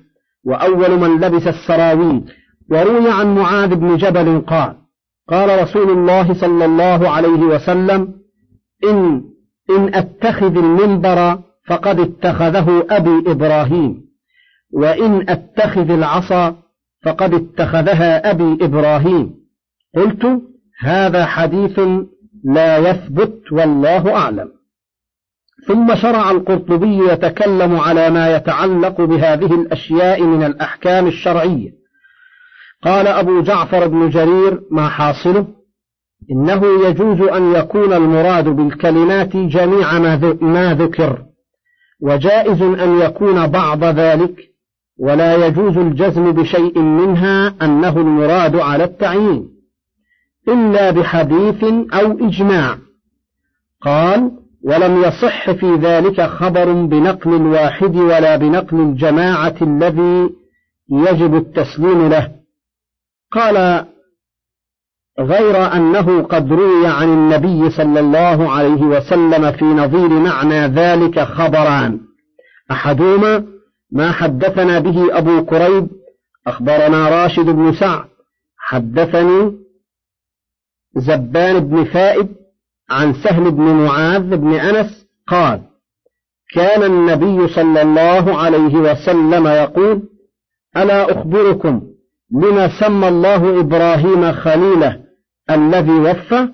وأول 0.44 0.90
من 0.90 1.20
لبس 1.20 1.46
السراويل. 1.46 2.24
وروي 2.70 3.10
عن 3.10 3.34
معاذ 3.34 3.74
بن 3.74 3.96
جبل 3.96 4.40
قال 4.40 4.74
قال 5.28 5.62
رسول 5.62 5.90
الله 5.90 6.34
صلى 6.34 6.64
الله 6.64 7.08
عليه 7.08 7.40
وسلم 7.42 8.14
إن 8.84 9.22
إن 9.70 9.94
أتخذ 9.94 10.56
المنبر 10.56 11.38
فقد 11.66 12.00
اتخذه 12.00 12.86
أبي 12.90 13.30
إبراهيم 13.30 14.06
وإن 14.72 15.30
أتخذ 15.30 15.90
العصا 15.90 16.56
فقد 17.04 17.34
اتخذها 17.34 18.30
أبي 18.30 18.64
إبراهيم. 18.64 19.34
قلت 19.96 20.42
هذا 20.80 21.26
حديث 21.26 21.80
لا 22.44 22.78
يثبت 22.78 23.52
والله 23.52 24.14
أعلم. 24.14 24.48
ثم 25.66 25.94
شرع 25.94 26.30
القرطبي 26.30 27.12
يتكلم 27.12 27.76
على 27.76 28.10
ما 28.10 28.36
يتعلق 28.36 29.00
بهذه 29.00 29.54
الأشياء 29.54 30.22
من 30.22 30.42
الأحكام 30.42 31.06
الشرعية. 31.06 31.70
قال 32.82 33.06
أبو 33.06 33.40
جعفر 33.40 33.86
بن 33.86 34.08
جرير 34.08 34.60
ما 34.70 34.88
حاصله؟ 34.88 35.55
إنه 36.30 36.88
يجوز 36.88 37.20
أن 37.20 37.52
يكون 37.52 37.92
المراد 37.92 38.48
بالكلمات 38.48 39.36
جميع 39.36 39.98
ما 40.40 40.74
ذكر 40.74 41.22
وجائز 42.00 42.62
أن 42.62 43.00
يكون 43.00 43.46
بعض 43.46 43.84
ذلك 43.84 44.56
ولا 44.98 45.46
يجوز 45.46 45.78
الجزم 45.78 46.32
بشيء 46.32 46.78
منها 46.78 47.54
أنه 47.62 48.00
المراد 48.00 48.56
على 48.56 48.84
التعيين 48.84 49.48
إلا 50.48 50.90
بحديث 50.90 51.64
أو 51.94 52.26
إجماع. 52.26 52.78
قال 53.82 54.30
ولم 54.64 55.02
يصح 55.02 55.50
في 55.50 55.74
ذلك 55.74 56.20
خبر 56.20 56.72
بنقل 56.72 57.34
الواحد 57.34 57.96
ولا 57.96 58.36
بنقل 58.36 58.80
الجماعة 58.80 59.54
الذي 59.62 60.30
يجب 60.90 61.34
التسليم 61.34 62.08
له 62.08 62.32
قال 63.32 63.86
غير 65.20 65.72
أنه 65.76 66.22
قد 66.22 66.52
روي 66.52 66.86
عن 66.86 67.08
النبي 67.08 67.70
صلى 67.70 68.00
الله 68.00 68.52
عليه 68.52 68.82
وسلم 68.82 69.52
في 69.52 69.64
نظير 69.64 70.08
معنى 70.08 70.66
ذلك 70.66 71.20
خبران. 71.20 72.00
أحدهما 72.70 73.44
ما 73.92 74.12
حدثنا 74.12 74.78
به 74.78 75.18
أبو 75.18 75.44
كريب 75.44 75.88
أخبرنا 76.46 77.08
راشد 77.08 77.44
بن 77.44 77.72
سعد 77.72 78.04
حدثني 78.58 79.52
زبان 80.96 81.60
بن 81.60 81.84
فائد 81.84 82.28
عن 82.90 83.14
سهل 83.14 83.50
بن 83.50 83.62
معاذ 83.62 84.36
بن 84.36 84.54
أنس 84.54 85.06
قال 85.26 85.60
كان 86.54 86.82
النبي 86.82 87.48
صلى 87.48 87.82
الله 87.82 88.38
عليه 88.38 88.74
وسلم 88.76 89.46
يقول 89.46 90.02
ألا 90.76 91.12
أخبركم 91.12 91.82
لما 92.32 92.80
سمى 92.80 93.08
الله 93.08 93.60
إبراهيم 93.60 94.32
خليله؟ 94.32 95.05
الذي 95.50 95.92
وفى 95.92 96.48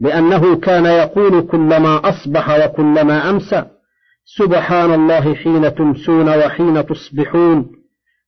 لأنه 0.00 0.56
كان 0.56 0.86
يقول 0.86 1.42
كلما 1.42 2.08
أصبح 2.08 2.64
وكلما 2.64 3.30
أمسى 3.30 3.64
سبحان 4.24 4.94
الله 4.94 5.34
حين 5.34 5.74
تمسون 5.74 6.28
وحين 6.28 6.86
تصبحون 6.86 7.66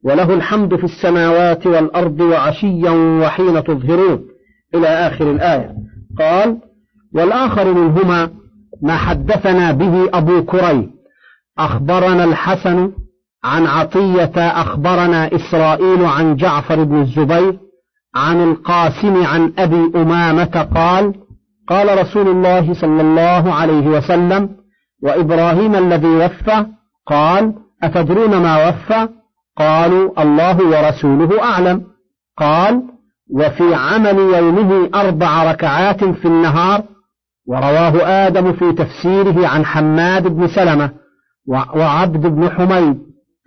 وله 0.04 0.34
الحمد 0.34 0.76
في 0.76 0.84
السماوات 0.84 1.66
والأرض 1.66 2.20
وعشيا 2.20 2.90
وحين 2.90 3.64
تظهرون. 3.64 4.24
إلى 4.74 4.88
آخر 4.88 5.30
الآية. 5.30 5.74
قال 6.18 6.58
والآخر 7.14 7.74
منهما 7.74 8.30
ما 8.82 8.96
حدثنا 8.96 9.72
به 9.72 10.08
أبو 10.14 10.44
كريم 10.44 10.90
أخبرنا 11.58 12.24
الحسن 12.24 12.92
عن 13.44 13.66
عطية 13.66 14.32
أخبرنا 14.36 15.36
إسرائيل 15.36 16.04
عن 16.04 16.36
جعفر 16.36 16.84
بن 16.84 17.00
الزبير 17.00 17.58
عن 18.14 18.42
القاسم 18.50 19.26
عن 19.26 19.52
أبي 19.58 19.92
أمامة 19.96 20.68
قال 20.74 21.14
قال 21.68 21.98
رسول 21.98 22.28
الله 22.28 22.74
صلى 22.74 23.00
الله 23.00 23.54
عليه 23.54 23.86
وسلم 23.86 24.48
وإبراهيم 25.02 25.74
الذي 25.74 26.08
وفى 26.08 26.66
قال 27.06 27.54
أتدرون 27.82 28.36
ما 28.36 28.68
وفى؟ 28.68 29.08
قالوا 29.56 30.22
الله 30.22 30.56
ورسوله 30.56 31.42
أعلم. 31.42 31.84
قال 32.38 32.82
وفي 33.34 33.74
عمل 33.74 34.18
يومه 34.18 34.90
أربع 34.94 35.50
ركعات 35.50 36.04
في 36.04 36.24
النهار 36.24 36.82
ورواه 37.46 38.26
آدم 38.26 38.52
في 38.52 38.72
تفسيره 38.72 39.48
عن 39.48 39.64
حماد 39.64 40.28
بن 40.28 40.48
سلمة 40.48 40.90
وعبد 41.48 42.26
بن 42.26 42.50
حميد 42.50 42.98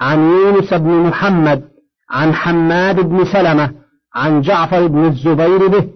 عن 0.01 0.19
يونس 0.19 0.73
بن 0.73 0.91
محمد 0.91 1.63
عن 2.11 2.33
حماد 2.33 2.99
بن 2.99 3.25
سلمة 3.25 3.71
عن 4.15 4.41
جعفر 4.41 4.87
بن 4.87 5.05
الزبير 5.05 5.67
به 5.67 5.89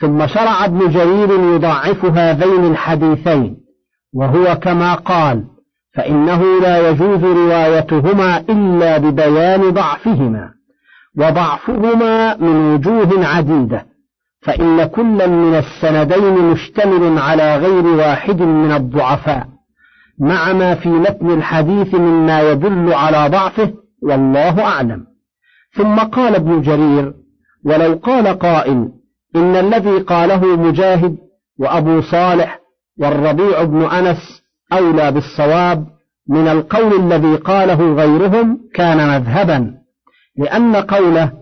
ثم 0.00 0.26
شرع 0.26 0.64
ابن 0.64 0.90
جرير 0.90 1.30
يضعف 1.54 2.04
هذين 2.04 2.64
الحديثين 2.64 3.56
وهو 4.14 4.58
كما 4.62 4.94
قال 4.94 5.44
فإنه 5.94 6.60
لا 6.60 6.90
يجوز 6.90 7.24
روايتهما 7.24 8.38
إلا 8.38 8.98
ببيان 8.98 9.70
ضعفهما 9.70 10.50
وضعفهما 11.18 12.36
من 12.36 12.74
وجوه 12.74 13.26
عديدة 13.26 13.86
فإن 14.42 14.84
كلا 14.84 15.26
من 15.26 15.54
السندين 15.54 16.50
مشتمل 16.50 17.18
على 17.18 17.56
غير 17.56 17.86
واحد 17.86 18.42
من 18.42 18.72
الضعفاء 18.72 19.46
مع 20.20 20.52
ما 20.52 20.74
في 20.74 20.88
متن 20.88 21.30
الحديث 21.30 21.94
مما 21.94 22.50
يدل 22.50 22.92
على 22.92 23.28
ضعفه 23.28 23.72
والله 24.02 24.64
أعلم. 24.64 25.06
ثم 25.76 25.98
قال 25.98 26.34
ابن 26.34 26.62
جرير 26.62 27.12
ولو 27.66 28.00
قال 28.02 28.26
قائل 28.38 28.88
إن 29.36 29.56
الذي 29.56 29.98
قاله 29.98 30.56
مجاهد 30.56 31.16
وأبو 31.58 32.00
صالح 32.00 32.60
والربيع 32.98 33.62
بن 33.62 33.82
أنس 33.82 34.42
أولى 34.72 35.12
بالصواب 35.12 35.86
من 36.28 36.48
القول 36.48 37.12
الذي 37.12 37.36
قاله 37.36 37.94
غيرهم 37.94 38.58
كان 38.74 39.08
مذهبا 39.08 39.74
لأن 40.38 40.76
قوله 40.76 41.32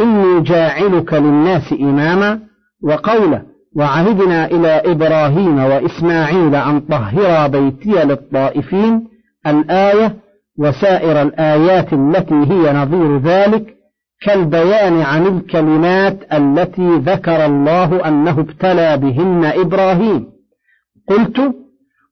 إني 0.00 0.40
جاعلك 0.40 1.14
للناس 1.14 1.72
إماما 1.72 2.40
وقوله 2.82 3.42
وعهدنا 3.76 4.46
إلى 4.46 4.68
إبراهيم 4.68 5.58
وإسماعيل 5.58 6.54
أن 6.54 6.80
طهر 6.80 7.48
بيتي 7.48 8.04
للطائفين 8.04 9.08
الآية 9.46 10.16
وسائر 10.58 11.22
الآيات 11.22 11.92
التي 11.92 12.34
هي 12.34 12.72
نظير 12.72 13.18
ذلك 13.18 13.74
كالبيان 14.22 15.00
عن 15.02 15.26
الكلمات 15.26 16.18
التي 16.32 16.96
ذكر 16.96 17.46
الله 17.46 18.08
أنه 18.08 18.40
ابتلى 18.40 18.96
بهن 18.96 19.44
إبراهيم. 19.44 20.26
قلت 21.08 21.54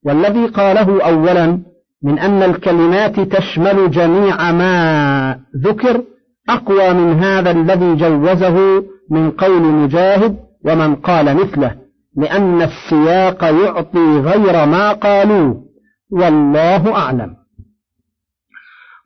والذي 0.04 0.46
قاله 0.46 1.02
أولا 1.02 1.62
من 2.02 2.18
أن 2.18 2.42
الكلمات 2.42 3.20
تشمل 3.20 3.90
جميع 3.90 4.52
ما 4.52 5.40
ذكر 5.64 6.02
أقوى 6.48 6.92
من 6.92 7.22
هذا 7.22 7.50
الذي 7.50 7.94
جوزه 7.94 8.84
من 9.10 9.30
قول 9.30 9.62
مجاهد 9.62 10.36
ومن 10.64 10.94
قال 10.94 11.36
مثله 11.36 11.76
لأن 12.16 12.62
السياق 12.62 13.44
يعطي 13.44 14.20
غير 14.20 14.66
ما 14.66 14.92
قالوه 14.92 15.62
والله 16.10 16.94
أعلم. 16.96 17.36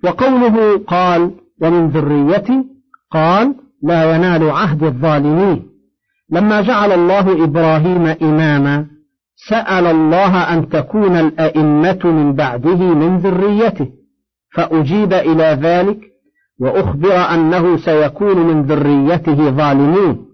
وقوله 0.05 0.79
قال 0.79 1.31
ومن 1.63 1.89
ذريتي 1.89 2.76
قال 3.11 3.55
لا 3.83 4.15
ينال 4.17 4.51
عهد 4.51 4.83
الظالمين. 4.83 5.67
لما 6.31 6.61
جعل 6.61 6.93
الله 6.93 7.45
إبراهيم 7.45 8.07
إماما 8.23 8.87
سأل 9.49 9.87
الله 9.87 10.55
أن 10.55 10.69
تكون 10.69 11.17
الأئمة 11.17 11.99
من 12.05 12.35
بعده 12.35 12.77
من 12.77 13.19
ذريته 13.19 13.89
فأجيب 14.55 15.13
إلى 15.13 15.59
ذلك 15.63 15.99
وأخبر 16.61 17.15
أنه 17.15 17.77
سيكون 17.77 18.37
من 18.37 18.63
ذريته 18.63 19.51
ظالمون 19.51 20.27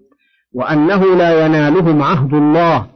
وأنه 0.54 1.16
لا 1.16 1.46
ينالهم 1.46 2.02
عهد 2.02 2.34
الله 2.34 2.86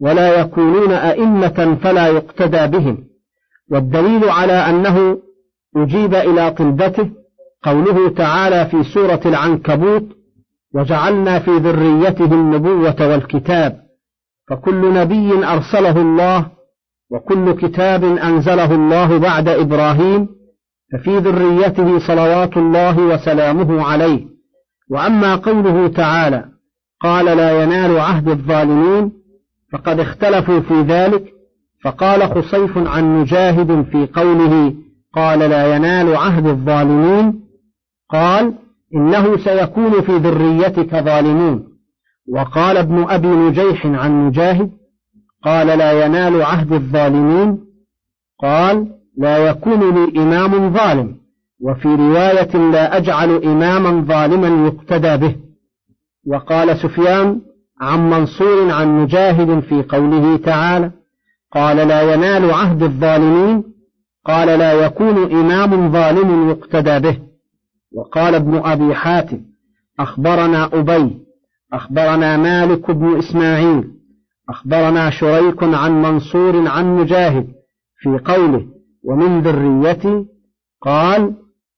ولا 0.00 0.40
يكونون 0.40 0.92
أئمة 0.92 1.78
فلا 1.82 2.06
يقتدى 2.08 2.66
بهم. 2.66 3.04
والدليل 3.70 4.24
على 4.24 4.52
أنه 4.52 5.18
أجيب 5.76 6.14
إلى 6.14 6.50
طلبته 6.50 7.10
قوله 7.64 8.08
تعالى 8.08 8.66
في 8.66 8.82
سورة 8.82 9.20
العنكبوت 9.26 10.04
وجعلنا 10.74 11.38
في 11.38 11.50
ذريته 11.50 12.24
النبوة 12.24 13.08
والكتاب 13.08 13.80
فكل 14.50 14.94
نبي 14.94 15.46
أرسله 15.46 16.00
الله 16.00 16.46
وكل 17.10 17.52
كتاب 17.52 18.04
أنزله 18.04 18.74
الله 18.74 19.18
بعد 19.18 19.48
إبراهيم 19.48 20.28
ففي 20.92 21.18
ذريته 21.18 21.98
صلوات 21.98 22.56
الله 22.56 22.98
وسلامه 22.98 23.82
عليه. 23.82 24.26
وأما 24.90 25.34
قوله 25.34 25.88
تعالى 25.88 26.44
قال 27.00 27.24
لا 27.24 27.62
ينال 27.62 28.00
عهد 28.00 28.28
الظالمين 28.28 29.12
فقد 29.72 30.00
اختلفوا 30.00 30.60
في 30.60 30.80
ذلك 30.82 31.24
فقال 31.84 32.22
خصيف 32.22 32.78
عن 32.78 33.20
مجاهد 33.20 33.86
في 33.92 34.08
قوله 34.14 34.74
قال 35.14 35.38
لا 35.38 35.76
ينال 35.76 36.16
عهد 36.16 36.46
الظالمين 36.46 37.43
قال 38.10 38.54
إنه 38.94 39.36
سيكون 39.36 40.00
في 40.00 40.16
ذريتك 40.16 40.94
ظالمون. 40.94 41.64
وقال 42.28 42.76
ابن 42.76 43.06
أبي 43.08 43.28
نجيح 43.28 43.86
عن 43.86 44.26
مجاهد 44.26 44.70
قال 45.44 45.66
لا 45.66 46.04
ينال 46.04 46.42
عهد 46.42 46.72
الظالمين. 46.72 47.58
قال 48.42 48.86
لا 49.18 49.38
يكون 49.38 49.94
لي 49.94 50.22
إمام 50.22 50.72
ظالم 50.72 51.16
وفي 51.60 51.88
رواية 51.88 52.70
لا 52.70 52.96
أجعل 52.96 53.30
إماما 53.44 54.04
ظالما 54.04 54.66
يقتدى 54.66 55.16
به. 55.16 55.36
وقال 56.26 56.76
سفيان 56.76 57.40
عن 57.80 58.10
منصور 58.10 58.70
عن 58.70 59.02
مجاهد 59.02 59.60
في 59.60 59.82
قوله 59.82 60.36
تعالى 60.36 60.90
قال 61.52 61.76
لا 61.76 62.14
ينال 62.14 62.50
عهد 62.50 62.82
الظالمين. 62.82 63.64
قال 64.26 64.58
لا 64.58 64.72
يكون 64.72 65.32
إمام 65.32 65.92
ظالم 65.92 66.50
يقتدى 66.50 66.98
به. 66.98 67.33
وقال 67.94 68.34
ابن 68.34 68.60
أبي 68.64 68.94
حاتم 68.94 69.40
أخبرنا 70.00 70.64
أبي 70.72 71.18
أخبرنا 71.72 72.36
مالك 72.36 72.90
بن 72.90 73.18
إسماعيل 73.18 73.84
أخبرنا 74.48 75.10
شريك 75.10 75.62
عن 75.62 76.02
منصور 76.02 76.68
عن 76.68 76.96
مجاهد 76.96 77.48
في 77.98 78.18
قوله 78.24 78.66
ومن 79.04 79.40
ذريتي؟ 79.40 80.26
قال 80.82 81.34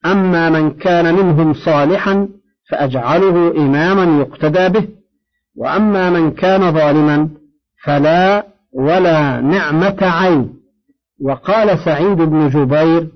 أما 0.07 0.50
من 0.50 0.70
كان 0.70 1.14
منهم 1.14 1.55
صالحا 1.55 2.29
فأجعله 2.70 3.50
إماما 3.57 4.20
يقتدى 4.20 4.68
به 4.68 4.88
وأما 5.57 6.11
من 6.11 6.31
كان 6.31 6.72
ظالما 6.72 7.29
فلا 7.85 8.46
ولا 8.72 9.40
نعمة 9.40 9.96
عين. 10.00 10.57
وقال 11.22 11.79
سعيد 11.79 12.16
بن 12.16 12.48
جبير 12.48 13.09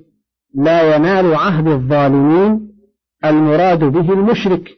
لا 0.54 0.96
ينال 0.96 1.34
عهد 1.34 1.68
الظالمين 1.68 2.69
المراد 3.24 3.84
به 3.84 4.12
المشرك. 4.12 4.68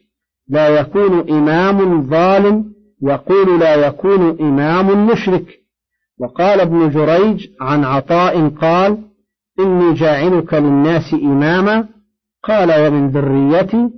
لا 0.48 0.68
يكون 0.68 1.30
إمام 1.30 2.08
ظالم 2.08 2.72
يقول 3.02 3.60
لا 3.60 3.74
يكون 3.74 4.40
إمام 4.40 5.06
مشرك. 5.06 5.46
وقال 6.20 6.60
ابن 6.60 6.90
جريج 6.90 7.46
عن 7.60 7.84
عطاء 7.84 8.48
قال 8.48 8.98
إني 9.60 9.94
جاعلك 9.94 10.54
للناس 10.54 11.14
إماما. 11.14 11.88
قال 12.44 12.86
ومن 12.86 13.08
ذريتي. 13.10 13.90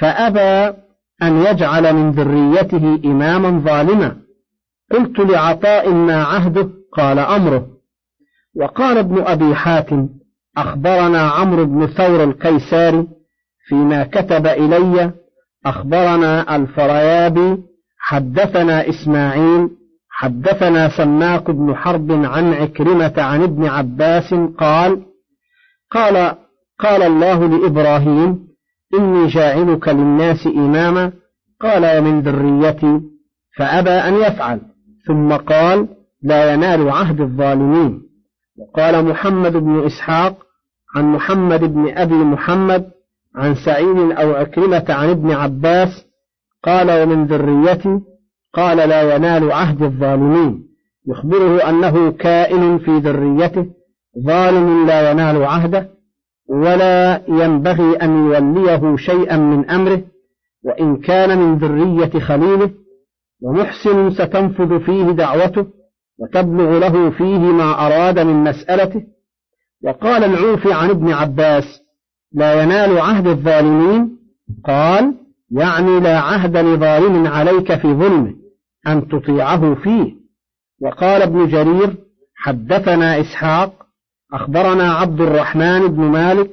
فأبى 0.00 0.76
أن 1.22 1.42
يجعل 1.42 1.92
من 1.92 2.10
ذريته 2.10 3.00
إماما 3.04 3.60
ظالما. 3.60 4.16
قلت 4.92 5.20
لعطاء 5.20 5.90
ما 5.90 6.24
عهده 6.24 6.70
قال 6.92 7.18
أمره. 7.18 7.66
وقال 8.56 8.98
ابن 8.98 9.22
أبي 9.22 9.54
حاتم 9.54 10.08
أخبرنا 10.56 11.20
عمرو 11.20 11.64
بن 11.64 11.86
ثور 11.86 12.24
القيساري 12.24 13.06
فيما 13.68 14.04
كتب 14.04 14.46
إلي 14.46 15.12
أخبرنا 15.66 16.56
الفريابي 16.56 17.62
حدثنا 17.98 18.88
إسماعيل 18.88 19.68
حدثنا 20.10 20.96
سماك 20.96 21.50
بن 21.50 21.74
حرب 21.74 22.12
عن 22.12 22.52
عكرمة 22.52 23.12
عن 23.18 23.42
ابن 23.42 23.66
عباس 23.66 24.34
قال 24.34 25.02
قال 25.90 26.36
قال 26.80 27.02
الله 27.02 27.46
لإبراهيم 27.48 28.38
إني 28.94 29.26
جاعلك 29.26 29.88
للناس 29.88 30.46
إماما 30.46 31.12
قال 31.60 31.98
ومن 31.98 32.20
ذريتي 32.20 33.00
فأبى 33.56 33.90
أن 33.90 34.14
يفعل 34.14 34.60
ثم 35.06 35.32
قال 35.32 35.88
لا 36.22 36.52
ينال 36.52 36.90
عهد 36.90 37.20
الظالمين. 37.20 38.02
وقال 38.58 39.04
محمد 39.04 39.52
بن 39.52 39.86
إسحاق 39.86 40.36
عن 40.96 41.04
محمد 41.04 41.60
بن 41.60 41.92
أبي 41.96 42.14
محمد 42.14 42.90
عن 43.36 43.54
سعيد 43.54 44.12
أو 44.12 44.32
عكرمة 44.32 44.84
عن 44.88 45.10
ابن 45.10 45.30
عباس 45.30 45.88
قال 46.64 47.02
ومن 47.02 47.26
ذريتي 47.26 48.00
قال 48.54 48.76
لا 48.76 49.14
ينال 49.16 49.52
عهد 49.52 49.82
الظالمين. 49.82 50.64
يخبره 51.08 51.68
أنه 51.68 52.10
كائن 52.10 52.78
في 52.78 52.90
ذريته 52.98 53.66
ظالم 54.26 54.86
لا 54.86 55.10
ينال 55.10 55.44
عهده 55.44 55.90
ولا 56.48 57.22
ينبغي 57.28 57.96
أن 57.96 58.26
يوليه 58.26 58.96
شيئا 58.96 59.36
من 59.36 59.70
أمره 59.70 60.02
وإن 60.64 60.96
كان 60.96 61.38
من 61.38 61.58
ذرية 61.58 62.20
خليله 62.20 62.70
ومحسن 63.42 64.10
ستنفذ 64.10 64.80
فيه 64.80 65.04
دعوته 65.04 65.66
وتبلغ 66.18 66.78
له 66.78 67.10
فيه 67.10 67.38
ما 67.38 67.86
أراد 67.86 68.18
من 68.18 68.44
مسألته. 68.44 69.02
وقال 69.84 70.24
العوفي 70.24 70.72
عن 70.72 70.90
ابن 70.90 71.12
عباس 71.12 71.83
لا 72.34 72.62
ينال 72.62 72.98
عهد 72.98 73.26
الظالمين؟ 73.26 74.18
قال 74.64 75.14
يعني 75.50 76.00
لا 76.00 76.20
عهد 76.20 76.56
لظالم 76.56 77.26
عليك 77.26 77.74
في 77.74 77.88
ظلمه 77.88 78.34
أن 78.86 79.08
تطيعه 79.08 79.74
فيه. 79.74 80.14
وقال 80.82 81.22
ابن 81.22 81.46
جرير 81.48 81.96
حدثنا 82.36 83.20
إسحاق 83.20 83.72
أخبرنا 84.32 84.92
عبد 84.92 85.20
الرحمن 85.20 85.86
بن 85.86 86.02
مالك 86.02 86.50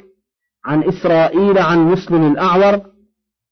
عن 0.65 0.83
إسرائيل 0.83 1.57
عن 1.57 1.91
مسلم 1.91 2.31
الأعور 2.31 2.81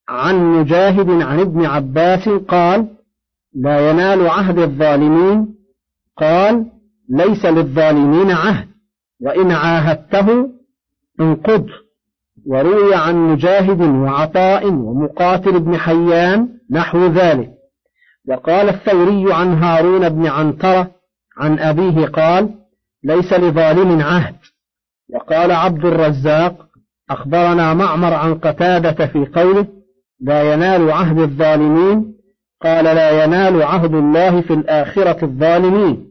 عن 0.10 0.60
مجاهد 0.60 1.10
عن 1.10 1.40
ابن 1.40 1.66
عباس 1.66 2.30
قال 2.30 2.88
لا 3.56 3.90
ينال 3.90 4.28
عهد 4.28 4.60
الظالمين؟ 4.60 5.56
قال 6.18 6.66
ليس 7.10 7.46
للظالمين 7.46 8.32
عهد 8.32 8.68
وإن 9.22 9.52
عاهدته 9.52 10.50
انقض. 11.22 11.66
وروي 12.46 12.96
عن 12.96 13.16
مجاهد 13.16 13.82
وعطاء 13.82 14.68
ومقاتل 14.68 15.60
بن 15.60 15.78
حيان 15.78 16.50
نحو 16.72 17.06
ذلك. 17.06 17.50
وقال 18.30 18.70
الثوري 18.70 19.34
عن 19.34 19.64
هارون 19.64 20.10
بن 20.10 20.28
عنترة 20.28 20.92
عن 21.38 21.60
أبيه 21.60 22.06
قال 22.06 22.50
ليس 23.04 23.34
لظالم 23.34 24.02
عهد. 24.02 24.36
وقال 25.14 25.52
عبد 25.52 25.86
الرزاق 25.86 26.66
أخبرنا 27.10 27.74
معمر 27.74 28.14
عن 28.14 28.36
قتادة 28.36 29.08
في 29.08 29.26
قوله 29.26 29.68
لا 30.22 30.54
ينال 30.54 30.92
عهد 30.92 31.20
الظالمين. 31.20 32.14
قال 32.62 32.86
لا 32.86 33.24
ينال 33.24 33.64
عهد 33.64 33.94
الله 33.96 34.42
في 34.42 34.54
الآخرة 34.54 35.26
الظالمين. 35.26 36.10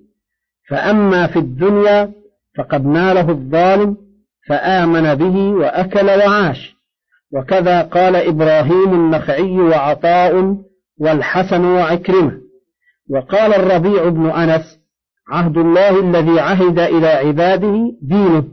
فأما 0.68 1.26
في 1.26 1.38
الدنيا 1.38 2.12
فقد 2.58 2.86
ناله 2.86 3.30
الظالم 3.30 3.96
فآمن 4.48 5.14
به 5.14 5.36
وأكل 5.36 6.06
وعاش. 6.06 6.78
وكذا 7.32 7.82
قال 7.82 8.16
إبراهيم 8.16 8.94
النخعي 8.94 9.58
وعطاء 9.60 10.56
والحسن 11.00 11.64
وعكرمة. 11.64 12.32
وقال 13.10 13.54
الربيع 13.54 14.08
بن 14.08 14.30
أنس 14.30 14.78
عهد 15.28 15.58
الله 15.58 16.00
الذي 16.00 16.40
عهد 16.40 16.78
إلى 16.78 17.06
عباده 17.06 17.92
دينه. 18.02 18.44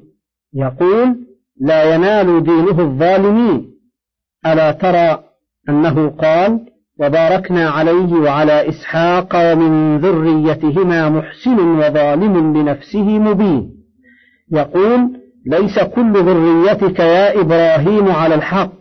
يقول 0.54 1.16
لا 1.62 1.96
ينال 1.96 2.44
دينه 2.44 2.82
الظالمين. 2.82 3.72
ألا 4.46 4.72
ترى 4.72 5.24
أنه 5.70 6.10
قال 6.10 6.60
وباركنا 7.00 7.70
عليه 7.70 8.14
وعلى 8.14 8.70
إسحاق 8.70 9.30
ومن 9.36 9.98
ذريتهما 9.98 11.10
محسن 11.10 11.60
وظالم 11.60 12.58
لنفسه 12.58 13.20
مبين. 13.20 13.72
يقول 14.52 15.25
ليس 15.46 15.80
كل 15.80 16.14
ذريتك 16.14 17.00
يا 17.00 17.42
إبراهيم 17.42 18.12
على 18.12 18.36
الحق. 18.36 18.72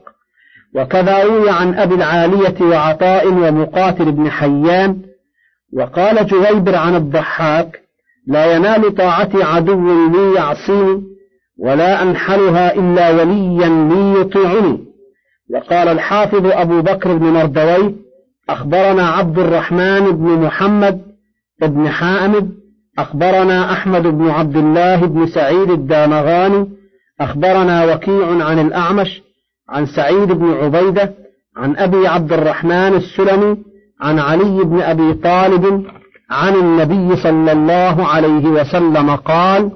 وكذا 0.74 1.24
روي 1.24 1.50
عن 1.50 1.74
أبي 1.74 1.94
العالية 1.94 2.55
وعطاء 2.61 3.29
ومقاتل 3.29 4.12
بن 4.12 4.31
حيان. 4.31 5.03
وقال 5.72 6.27
جويبر 6.27 6.74
عن 6.77 6.94
الضحاك 6.94 7.81
لا 8.27 8.57
ينال 8.57 8.94
طاعتي 8.94 9.42
عدو 9.42 10.09
لي 10.09 10.35
يعصيني 10.35 11.03
ولا 11.59 12.03
أنحلها 12.03 12.74
إلا 12.74 13.11
وليا 13.11 13.68
لي 13.68 14.20
يطيعني. 14.20 14.85
وقال 15.55 15.88
الحافظ 15.88 16.46
أبو 16.46 16.81
بكر 16.81 17.14
بن 17.14 17.27
مردوي 17.27 17.94
أخبرنا 18.48 19.09
عبد 19.09 19.38
الرحمن 19.38 20.11
بن 20.11 20.42
محمد 20.46 21.03
بن 21.62 21.88
حامد 21.88 22.63
أخبرنا 22.98 23.72
أحمد 23.72 24.02
بن 24.02 24.30
عبد 24.30 24.57
الله 24.57 24.96
بن 24.96 25.26
سعيد 25.26 25.70
الدامغاني 25.70 26.68
أخبرنا 27.20 27.94
وكيع 27.94 28.44
عن 28.44 28.59
الأعمش 28.59 29.22
عن 29.68 29.87
سعيد 29.87 30.33
بن 30.33 30.52
عبيدة 30.52 31.14
عن 31.57 31.76
أبي 31.76 32.07
عبد 32.07 32.33
الرحمن 32.33 32.94
السلمي 32.94 33.57
عن 34.00 34.18
علي 34.18 34.64
بن 34.64 34.80
أبي 34.80 35.14
طالب 35.14 35.87
عن 36.30 36.54
النبي 36.54 37.16
صلى 37.16 37.52
الله 37.52 38.07
عليه 38.07 38.46
وسلم 38.46 39.11
قال 39.16 39.70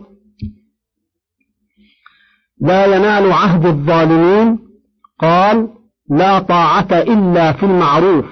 لا 2.61 2.87
ينال 2.87 3.33
عهد 3.33 3.67
الظالمين 3.67 4.59
قال 5.21 5.69
لا 6.11 6.39
طاعة 6.39 6.89
إلا 6.93 7.53
في 7.53 7.63
المعروف 7.63 8.25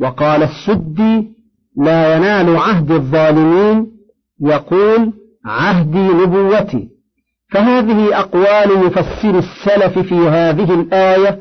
وقال 0.00 0.42
السدي 0.42 1.34
لا 1.76 2.16
ينال 2.16 2.56
عهد 2.56 2.90
الظالمين 2.90 3.93
يقول 4.40 5.12
عهدي 5.46 6.08
نبوتي. 6.08 6.88
فهذه 7.52 8.18
أقوال 8.18 8.86
مفسر 8.86 9.38
السلف 9.38 9.98
في 9.98 10.14
هذه 10.14 10.74
الآية 10.74 11.38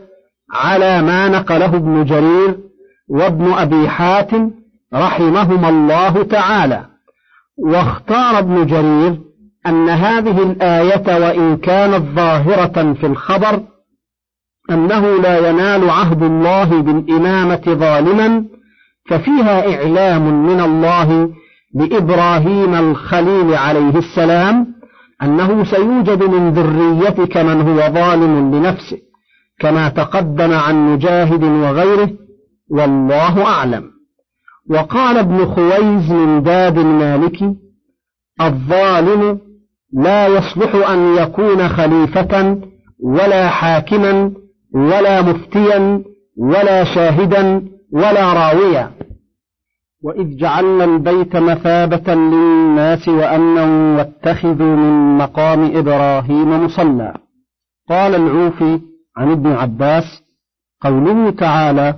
على 0.53 1.01
ما 1.01 1.27
نقله 1.27 1.75
ابن 1.75 2.05
جرير 2.05 2.57
وابن 3.09 3.53
أبي 3.53 3.89
حاتم 3.89 4.51
رحمهما 4.93 5.69
الله 5.69 6.23
تعالى. 6.23 6.85
واختار 7.57 8.39
ابن 8.39 8.65
جرير 8.65 9.19
أن 9.67 9.89
هذه 9.89 10.43
الآية 10.43 11.19
وإن 11.25 11.57
كانت 11.57 12.15
ظاهرة 12.15 12.93
في 12.93 13.05
الخبر 13.05 13.63
أنه 14.71 15.21
لا 15.21 15.49
ينال 15.49 15.89
عهد 15.89 16.23
الله 16.23 16.81
بالإمامة 16.81 17.61
ظالما 17.67 18.45
ففيها 19.09 19.75
إعلام 19.75 20.45
من 20.45 20.59
الله 20.59 21.29
لإبراهيم 21.75 22.75
الخليل 22.75 23.55
عليه 23.55 23.97
السلام 23.97 24.67
أنه 25.23 25.63
سيوجد 25.63 26.23
من 26.23 26.49
ذريتك 26.49 27.37
من 27.37 27.61
هو 27.61 27.93
ظالم 27.93 28.55
لنفسه 28.55 28.97
كما 29.59 29.89
تقدم 29.89 30.51
عن 30.53 30.93
مجاهد 30.93 31.43
وغيره 31.43 32.09
والله 32.69 33.45
أعلم. 33.45 33.83
وقال 34.69 35.17
ابن 35.17 35.45
خويز 35.45 36.11
من 36.11 36.43
داد 36.43 36.77
المالكي 36.77 37.55
الظالم 38.41 39.39
لا 39.93 40.27
يصلح 40.27 40.89
أن 40.89 41.15
يكون 41.15 41.69
خليفة 41.69 42.57
ولا 43.03 43.49
حاكما 43.49 44.31
ولا 44.75 45.21
مفتيا 45.21 46.03
ولا 46.37 46.83
شاهدا 46.83 47.61
ولا 47.93 48.33
راويا. 48.33 48.91
وإذ 50.03 50.37
جعلنا 50.37 50.83
البيت 50.83 51.35
مثابة 51.35 52.13
للناس 52.13 53.07
وأمنا 53.07 53.97
واتخذوا 53.97 54.75
من 54.75 55.17
مقام 55.17 55.77
إبراهيم 55.77 56.65
مصلى. 56.65 57.13
قال 57.89 58.15
العوفي 58.15 58.79
عن 59.17 59.31
ابن 59.31 59.51
عباس 59.51 60.23
قوله 60.81 61.29
تعالى 61.29 61.95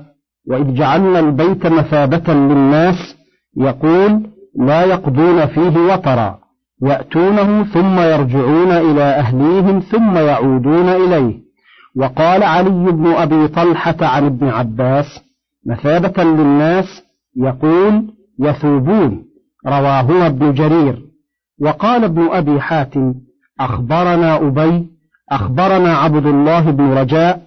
وإذ 0.47 0.73
جعلنا 0.73 1.19
البيت 1.19 1.67
مثابة 1.67 2.33
للناس 2.33 3.15
يقول 3.57 4.27
لا 4.59 4.83
يقضون 4.83 5.45
فيه 5.45 5.79
وطرا 5.79 6.39
يأتونه 6.83 7.63
ثم 7.63 7.99
يرجعون 7.99 8.71
إلى 8.71 9.03
أهليهم 9.03 9.79
ثم 9.79 10.17
يعودون 10.17 10.89
إليه. 10.89 11.45
وقال 11.97 12.43
علي 12.43 12.91
بن 12.91 13.07
أبي 13.07 13.47
طلحة 13.47 13.95
عن 14.01 14.25
ابن 14.25 14.47
عباس 14.47 15.05
مثابة 15.67 16.23
للناس 16.23 17.04
يقول 17.37 18.13
يثوبون 18.39 19.25
رواهما 19.67 20.27
ابن 20.27 20.53
جرير. 20.53 21.05
وقال 21.61 22.03
ابن 22.03 22.27
أبي 22.31 22.61
حاتم 22.61 23.13
أخبرنا 23.59 24.35
أبي 24.35 24.87
أخبرنا 25.31 25.97
عبد 25.97 26.25
الله 26.25 26.71
بن 26.71 26.93
رجاء 26.93 27.41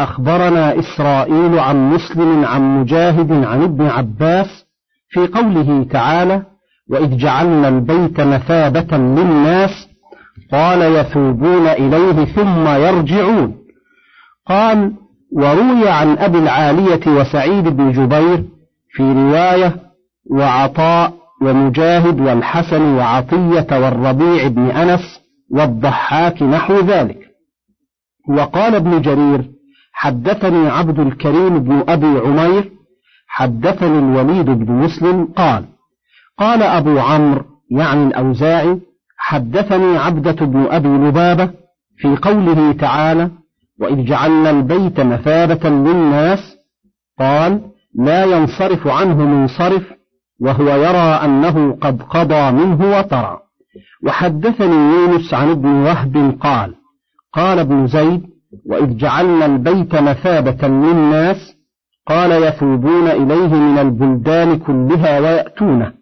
أخبرنا 0.00 0.78
إسرائيل 0.78 1.58
عن 1.58 1.90
مسلم 1.90 2.44
عن 2.44 2.80
مجاهد 2.80 3.32
عن 3.32 3.62
ابن 3.62 3.86
عباس 3.86 4.66
في 5.08 5.26
قوله 5.26 5.86
تعالى 5.90 6.42
وإذ 6.90 7.16
جعلنا 7.16 7.68
البيت 7.68 8.20
مثابة 8.20 8.96
للناس 8.96 9.88
قال 10.52 10.82
يثوبون 10.82 11.66
إليه 11.66 12.24
ثم 12.24 12.68
يرجعون. 12.68 13.56
قال 14.46 14.92
وروي 15.32 15.88
عن 15.88 16.18
أبي 16.18 16.38
العالية 16.38 17.00
وسعيد 17.06 17.68
بن 17.68 17.92
جبير 17.92 18.44
في 18.92 19.02
رواية 19.02 19.76
وعطاء 20.30 21.12
ومجاهد 21.42 22.20
والحسن 22.20 22.82
وعطية 22.82 23.66
والربيع 23.70 24.48
بن 24.48 24.70
أنس 24.70 25.20
والضحاك 25.50 26.42
نحو 26.42 26.80
ذلك. 26.80 27.18
وقال 28.28 28.74
ابن 28.74 29.00
جرير 29.02 29.50
حدثني 29.92 30.68
عبد 30.68 30.98
الكريم 30.98 31.58
بن 31.58 31.84
أبي 31.88 32.06
عمير 32.18 32.70
حدثني 33.28 33.98
الوليد 33.98 34.46
بن 34.46 34.72
مسلم 34.72 35.24
قال 35.36 35.64
قال 36.38 36.62
أبو 36.62 36.98
عمرو 36.98 37.44
يعني 37.70 38.06
الأوزاعي 38.06 38.80
حدثني 39.18 39.96
عبدة 39.98 40.46
بن 40.46 40.66
أبي 40.70 40.88
لبابة 40.88 41.50
في 41.96 42.16
قوله 42.16 42.72
تعالى 42.72 43.30
وإذ 43.80 44.04
جعلنا 44.04 44.50
البيت 44.50 45.00
مثابة 45.00 45.68
للناس 45.68 46.56
قال 47.18 47.69
لا 47.94 48.24
ينصرف 48.24 48.86
عنه 48.86 49.26
منصرف 49.26 49.82
وهو 50.40 50.68
يرى 50.68 51.24
أنه 51.24 51.78
قد 51.80 52.02
قضى 52.02 52.50
منه 52.50 52.98
وطرا. 52.98 53.40
وحدثني 54.06 54.74
يونس 54.74 55.34
عن 55.34 55.50
ابن 55.50 55.68
وهب 55.68 56.38
قال 56.40 56.74
قال 57.32 57.58
ابن 57.58 57.86
زيد 57.86 58.22
وإذ 58.66 58.96
جعلنا 58.96 59.46
البيت 59.46 59.94
مثابة 59.94 60.68
للناس 60.68 61.56
قال 62.06 62.42
يثوبون 62.42 63.06
إليه 63.06 63.54
من 63.54 63.78
البلدان 63.78 64.58
كلها 64.58 65.20
ويأتونه. 65.20 65.92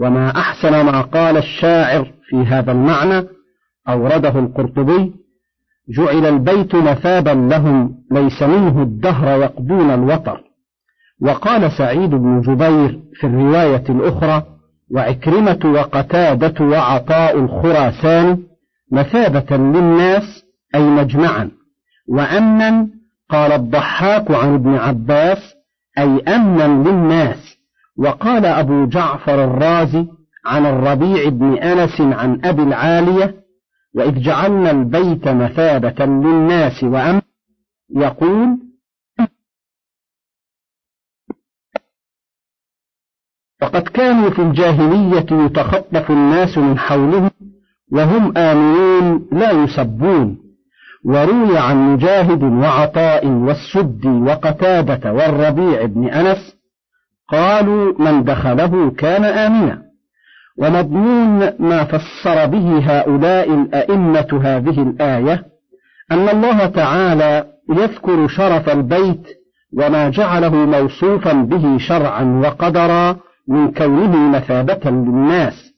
وما 0.00 0.30
أحسن 0.30 0.84
ما 0.84 1.00
قال 1.00 1.36
الشاعر 1.36 2.12
في 2.28 2.36
هذا 2.36 2.72
المعنى 2.72 3.26
أورده 3.88 4.38
القرطبي 4.38 5.14
جعل 5.88 6.26
البيت 6.26 6.74
مثابا 6.74 7.30
لهم 7.30 7.94
ليس 8.10 8.42
منه 8.42 8.82
الدهر 8.82 9.40
يقضون 9.42 9.90
الوطر. 9.90 10.47
وقال 11.22 11.72
سعيد 11.72 12.10
بن 12.10 12.40
جبير 12.40 13.00
في 13.20 13.26
الرواية 13.26 13.84
الأخرى 13.88 14.42
وعكرمة 14.90 15.58
وقتادة 15.64 16.64
وعطاء 16.64 17.38
الخراسان 17.38 18.38
مثابة 18.92 19.56
للناس 19.56 20.44
أي 20.74 20.82
مجمعا. 20.82 21.50
وأمنا 22.08 22.88
قال 23.30 23.52
الضحاك 23.52 24.30
عن 24.30 24.54
ابن 24.54 24.74
عباس 24.74 25.54
أي 25.98 26.20
أمنا 26.20 26.88
للناس. 26.88 27.58
وقال 27.96 28.46
أبو 28.46 28.86
جعفر 28.86 29.44
الرازي 29.44 30.06
عن 30.46 30.66
الربيع 30.66 31.28
بن 31.28 31.54
أنس 31.54 32.00
عن 32.00 32.40
أبي 32.44 32.62
العالية 32.62 33.34
وإذ 33.94 34.22
جعلنا 34.22 34.70
البيت 34.70 35.28
مثابة 35.28 36.04
للناس 36.04 36.84
وأمنا 36.84 37.22
يقول 37.96 38.58
وقد 43.62 43.82
كانوا 43.82 44.30
في 44.30 44.42
الجاهلية 44.42 45.26
يتخطف 45.32 46.10
الناس 46.10 46.58
من 46.58 46.78
حولهم 46.78 47.30
وهم 47.92 48.38
آمنون 48.38 49.26
لا 49.32 49.50
يسبون. 49.50 50.38
وروي 51.04 51.58
عن 51.58 51.92
مجاهد 51.92 52.42
وعطاء 52.42 53.26
والسدي 53.26 54.08
وقتادة 54.08 55.12
والربيع 55.12 55.84
بن 55.84 56.08
أنس 56.08 56.56
قالوا 57.28 57.92
من 57.98 58.24
دخله 58.24 58.90
كان 58.90 59.24
آمنا. 59.24 59.82
ومضمون 60.58 61.38
ما 61.58 61.84
فسر 61.84 62.46
به 62.46 62.78
هؤلاء 62.78 63.54
الأئمة 63.54 64.40
هذه 64.42 64.82
الآية 64.82 65.44
أن 66.12 66.28
الله 66.28 66.66
تعالى 66.66 67.44
يذكر 67.70 68.28
شرف 68.28 68.68
البيت 68.68 69.26
وما 69.78 70.08
جعله 70.08 70.54
موصوفا 70.54 71.32
به 71.32 71.78
شرعا 71.78 72.24
وقدرا 72.44 73.16
من 73.48 73.72
كونه 73.72 74.28
مثابة 74.30 74.90
للناس. 74.90 75.74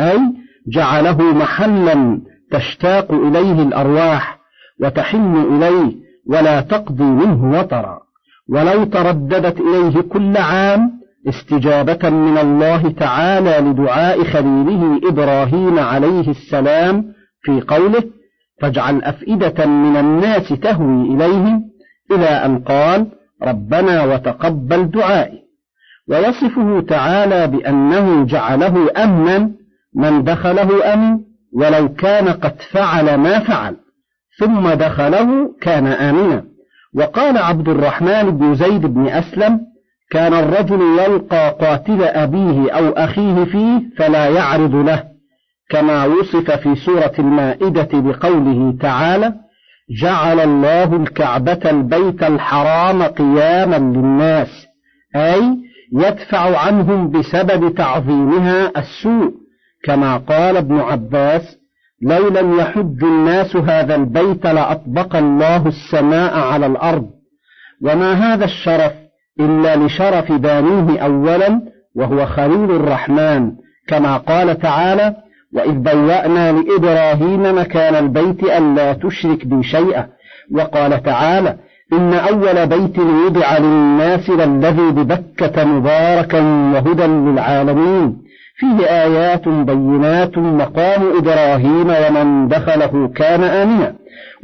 أي 0.00 0.20
جعله 0.68 1.22
محلا 1.22 2.20
تشتاق 2.50 3.12
إليه 3.12 3.62
الأرواح 3.62 4.38
وتحن 4.80 5.36
إليه 5.36 5.92
ولا 6.26 6.60
تقضي 6.60 7.04
منه 7.04 7.58
وطرا. 7.58 7.98
ولو 8.48 8.84
ترددت 8.84 9.60
إليه 9.60 10.00
كل 10.00 10.36
عام 10.36 10.90
استجابة 11.28 12.10
من 12.10 12.38
الله 12.38 12.90
تعالى 12.90 13.70
لدعاء 13.70 14.24
خليله 14.24 15.00
إبراهيم 15.08 15.78
عليه 15.78 16.30
السلام 16.30 17.04
في 17.42 17.60
قوله 17.60 18.02
فاجعل 18.60 19.02
أفئدة 19.02 19.66
من 19.66 19.96
الناس 19.96 20.48
تهوي 20.48 21.14
إليهم 21.14 21.70
إلى 22.10 22.26
أن 22.26 22.58
قال 22.58 23.06
ربنا 23.42 24.04
وتقبل 24.04 24.90
دعائي. 24.90 25.43
ويصفه 26.08 26.80
تعالى 26.88 27.46
بأنه 27.46 28.24
جعله 28.24 28.90
أمنا 29.04 29.50
من 29.94 30.24
دخله 30.24 30.94
أمن 30.94 31.20
ولو 31.54 31.94
كان 31.94 32.28
قد 32.28 32.62
فعل 32.72 33.14
ما 33.14 33.38
فعل 33.38 33.76
ثم 34.38 34.68
دخله 34.68 35.54
كان 35.60 35.86
آمنا. 35.86 36.44
وقال 36.94 37.38
عبد 37.38 37.68
الرحمن 37.68 38.30
بن 38.30 38.54
زيد 38.54 38.86
بن 38.86 39.08
أسلم 39.08 39.60
كان 40.10 40.34
الرجل 40.34 40.80
يلقى 40.80 41.56
قاتل 41.60 42.02
أبيه 42.02 42.70
أو 42.72 42.88
أخيه 42.88 43.44
فيه 43.44 43.80
فلا 43.96 44.28
يعرض 44.28 44.74
له 44.74 45.04
كما 45.70 46.04
وصف 46.04 46.50
في 46.50 46.74
سورة 46.74 47.12
المائدة 47.18 47.88
بقوله 47.92 48.76
تعالى 48.80 49.34
جعل 50.00 50.40
الله 50.40 50.96
الكعبة 50.96 51.70
البيت 51.70 52.22
الحرام 52.22 53.02
قياما 53.02 53.76
للناس 53.76 54.66
أي 55.16 55.63
يدفع 55.94 56.58
عنهم 56.58 57.10
بسبب 57.10 57.74
تعظيمها 57.74 58.72
السوء 58.76 59.32
كما 59.84 60.16
قال 60.16 60.56
ابن 60.56 60.80
عباس 60.80 61.58
لو 62.02 62.28
لم 62.28 62.58
يحج 62.58 63.04
الناس 63.04 63.56
هذا 63.56 63.94
البيت 63.94 64.46
لأطبق 64.46 65.16
الله 65.16 65.66
السماء 65.66 66.38
على 66.38 66.66
الأرض 66.66 67.10
وما 67.82 68.12
هذا 68.12 68.44
الشرف 68.44 68.92
إلا 69.40 69.76
لشرف 69.76 70.32
بانيه 70.32 71.00
أولا 71.00 71.60
وهو 71.96 72.26
خليل 72.26 72.70
الرحمن 72.70 73.52
كما 73.88 74.16
قال 74.16 74.58
تعالى 74.58 75.16
وإذ 75.54 75.72
بوأنا 75.72 76.52
لإبراهيم 76.52 77.58
مكان 77.58 77.94
البيت 77.94 78.42
ألا 78.44 78.92
تشرك 78.92 79.46
بي 79.46 79.62
شيئا 79.62 80.08
وقال 80.52 81.02
تعالى 81.02 81.56
إن 81.96 82.14
أول 82.14 82.66
بيت 82.66 82.98
وضع 82.98 83.58
للناس 83.58 84.30
للذي 84.30 84.90
ببكة 84.90 85.64
مباركا 85.64 86.40
وهدى 86.40 87.06
للعالمين. 87.06 88.16
فيه 88.56 88.86
آيات 88.86 89.48
بينات 89.48 90.38
مقام 90.38 91.02
إبراهيم 91.18 91.86
ومن 91.90 92.48
دخله 92.48 93.10
كان 93.16 93.44
آمنا. 93.44 93.94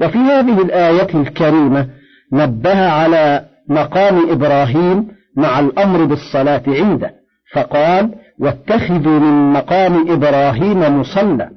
وفي 0.01 0.19
هذه 0.19 0.63
الآية 0.63 1.09
الكريمة 1.15 1.87
نبه 2.33 2.89
على 2.91 3.45
مقام 3.69 4.31
إبراهيم 4.31 5.09
مع 5.37 5.59
الأمر 5.61 6.05
بالصلاة 6.05 6.63
عنده. 6.69 7.11
فقال 7.55 8.11
واتخذوا 8.41 9.19
من 9.21 9.53
مقام 9.53 10.11
إبراهيم 10.11 11.01
مصلى 11.01 11.51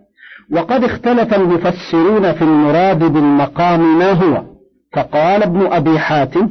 وقد 0.51 0.83
اختلف 0.83 1.33
المفسرون 1.33 2.31
في 2.33 2.41
المراد 2.41 2.99
بالمقام 2.99 3.99
ما 3.99 4.11
هو. 4.11 4.52
فقال 4.93 5.43
ابن 5.43 5.65
أبي 5.65 5.99
حاتم 5.99 6.49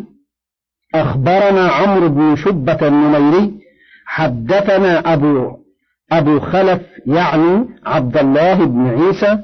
أخبرنا 0.95 1.69
عمرو 1.69 2.09
بن 2.09 2.37
شبة 2.37 2.89
النميري 2.89 3.53
حدثنا 4.07 5.13
أبو 5.15 5.57
أبو 6.13 6.41
خلف 6.41 6.81
يعني 7.07 7.69
عبد 7.87 8.17
الله 8.17 8.65
بن 8.65 8.87
عيسى 8.87 9.39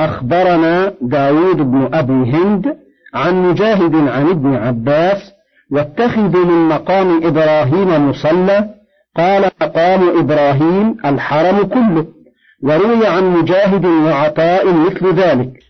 أخبرنا 0.00 0.92
داود 1.00 1.56
بن 1.56 1.88
أبي 1.92 2.12
هند 2.12 2.76
عن 3.14 3.50
مجاهد 3.50 3.94
عن 3.94 4.30
ابن 4.30 4.54
عباس 4.54 5.32
واتخذوا 5.70 6.44
من 6.44 6.68
مقام 6.68 7.26
إبراهيم 7.26 8.08
مصلى 8.08 8.74
قال 9.16 9.50
مقام 9.62 10.18
إبراهيم 10.18 10.96
الحرم 11.04 11.62
كله 11.62 12.06
وروي 12.62 13.06
عن 13.06 13.30
مجاهد 13.30 13.84
وعطاء 13.86 14.72
مثل 14.72 15.14
ذلك. 15.14 15.69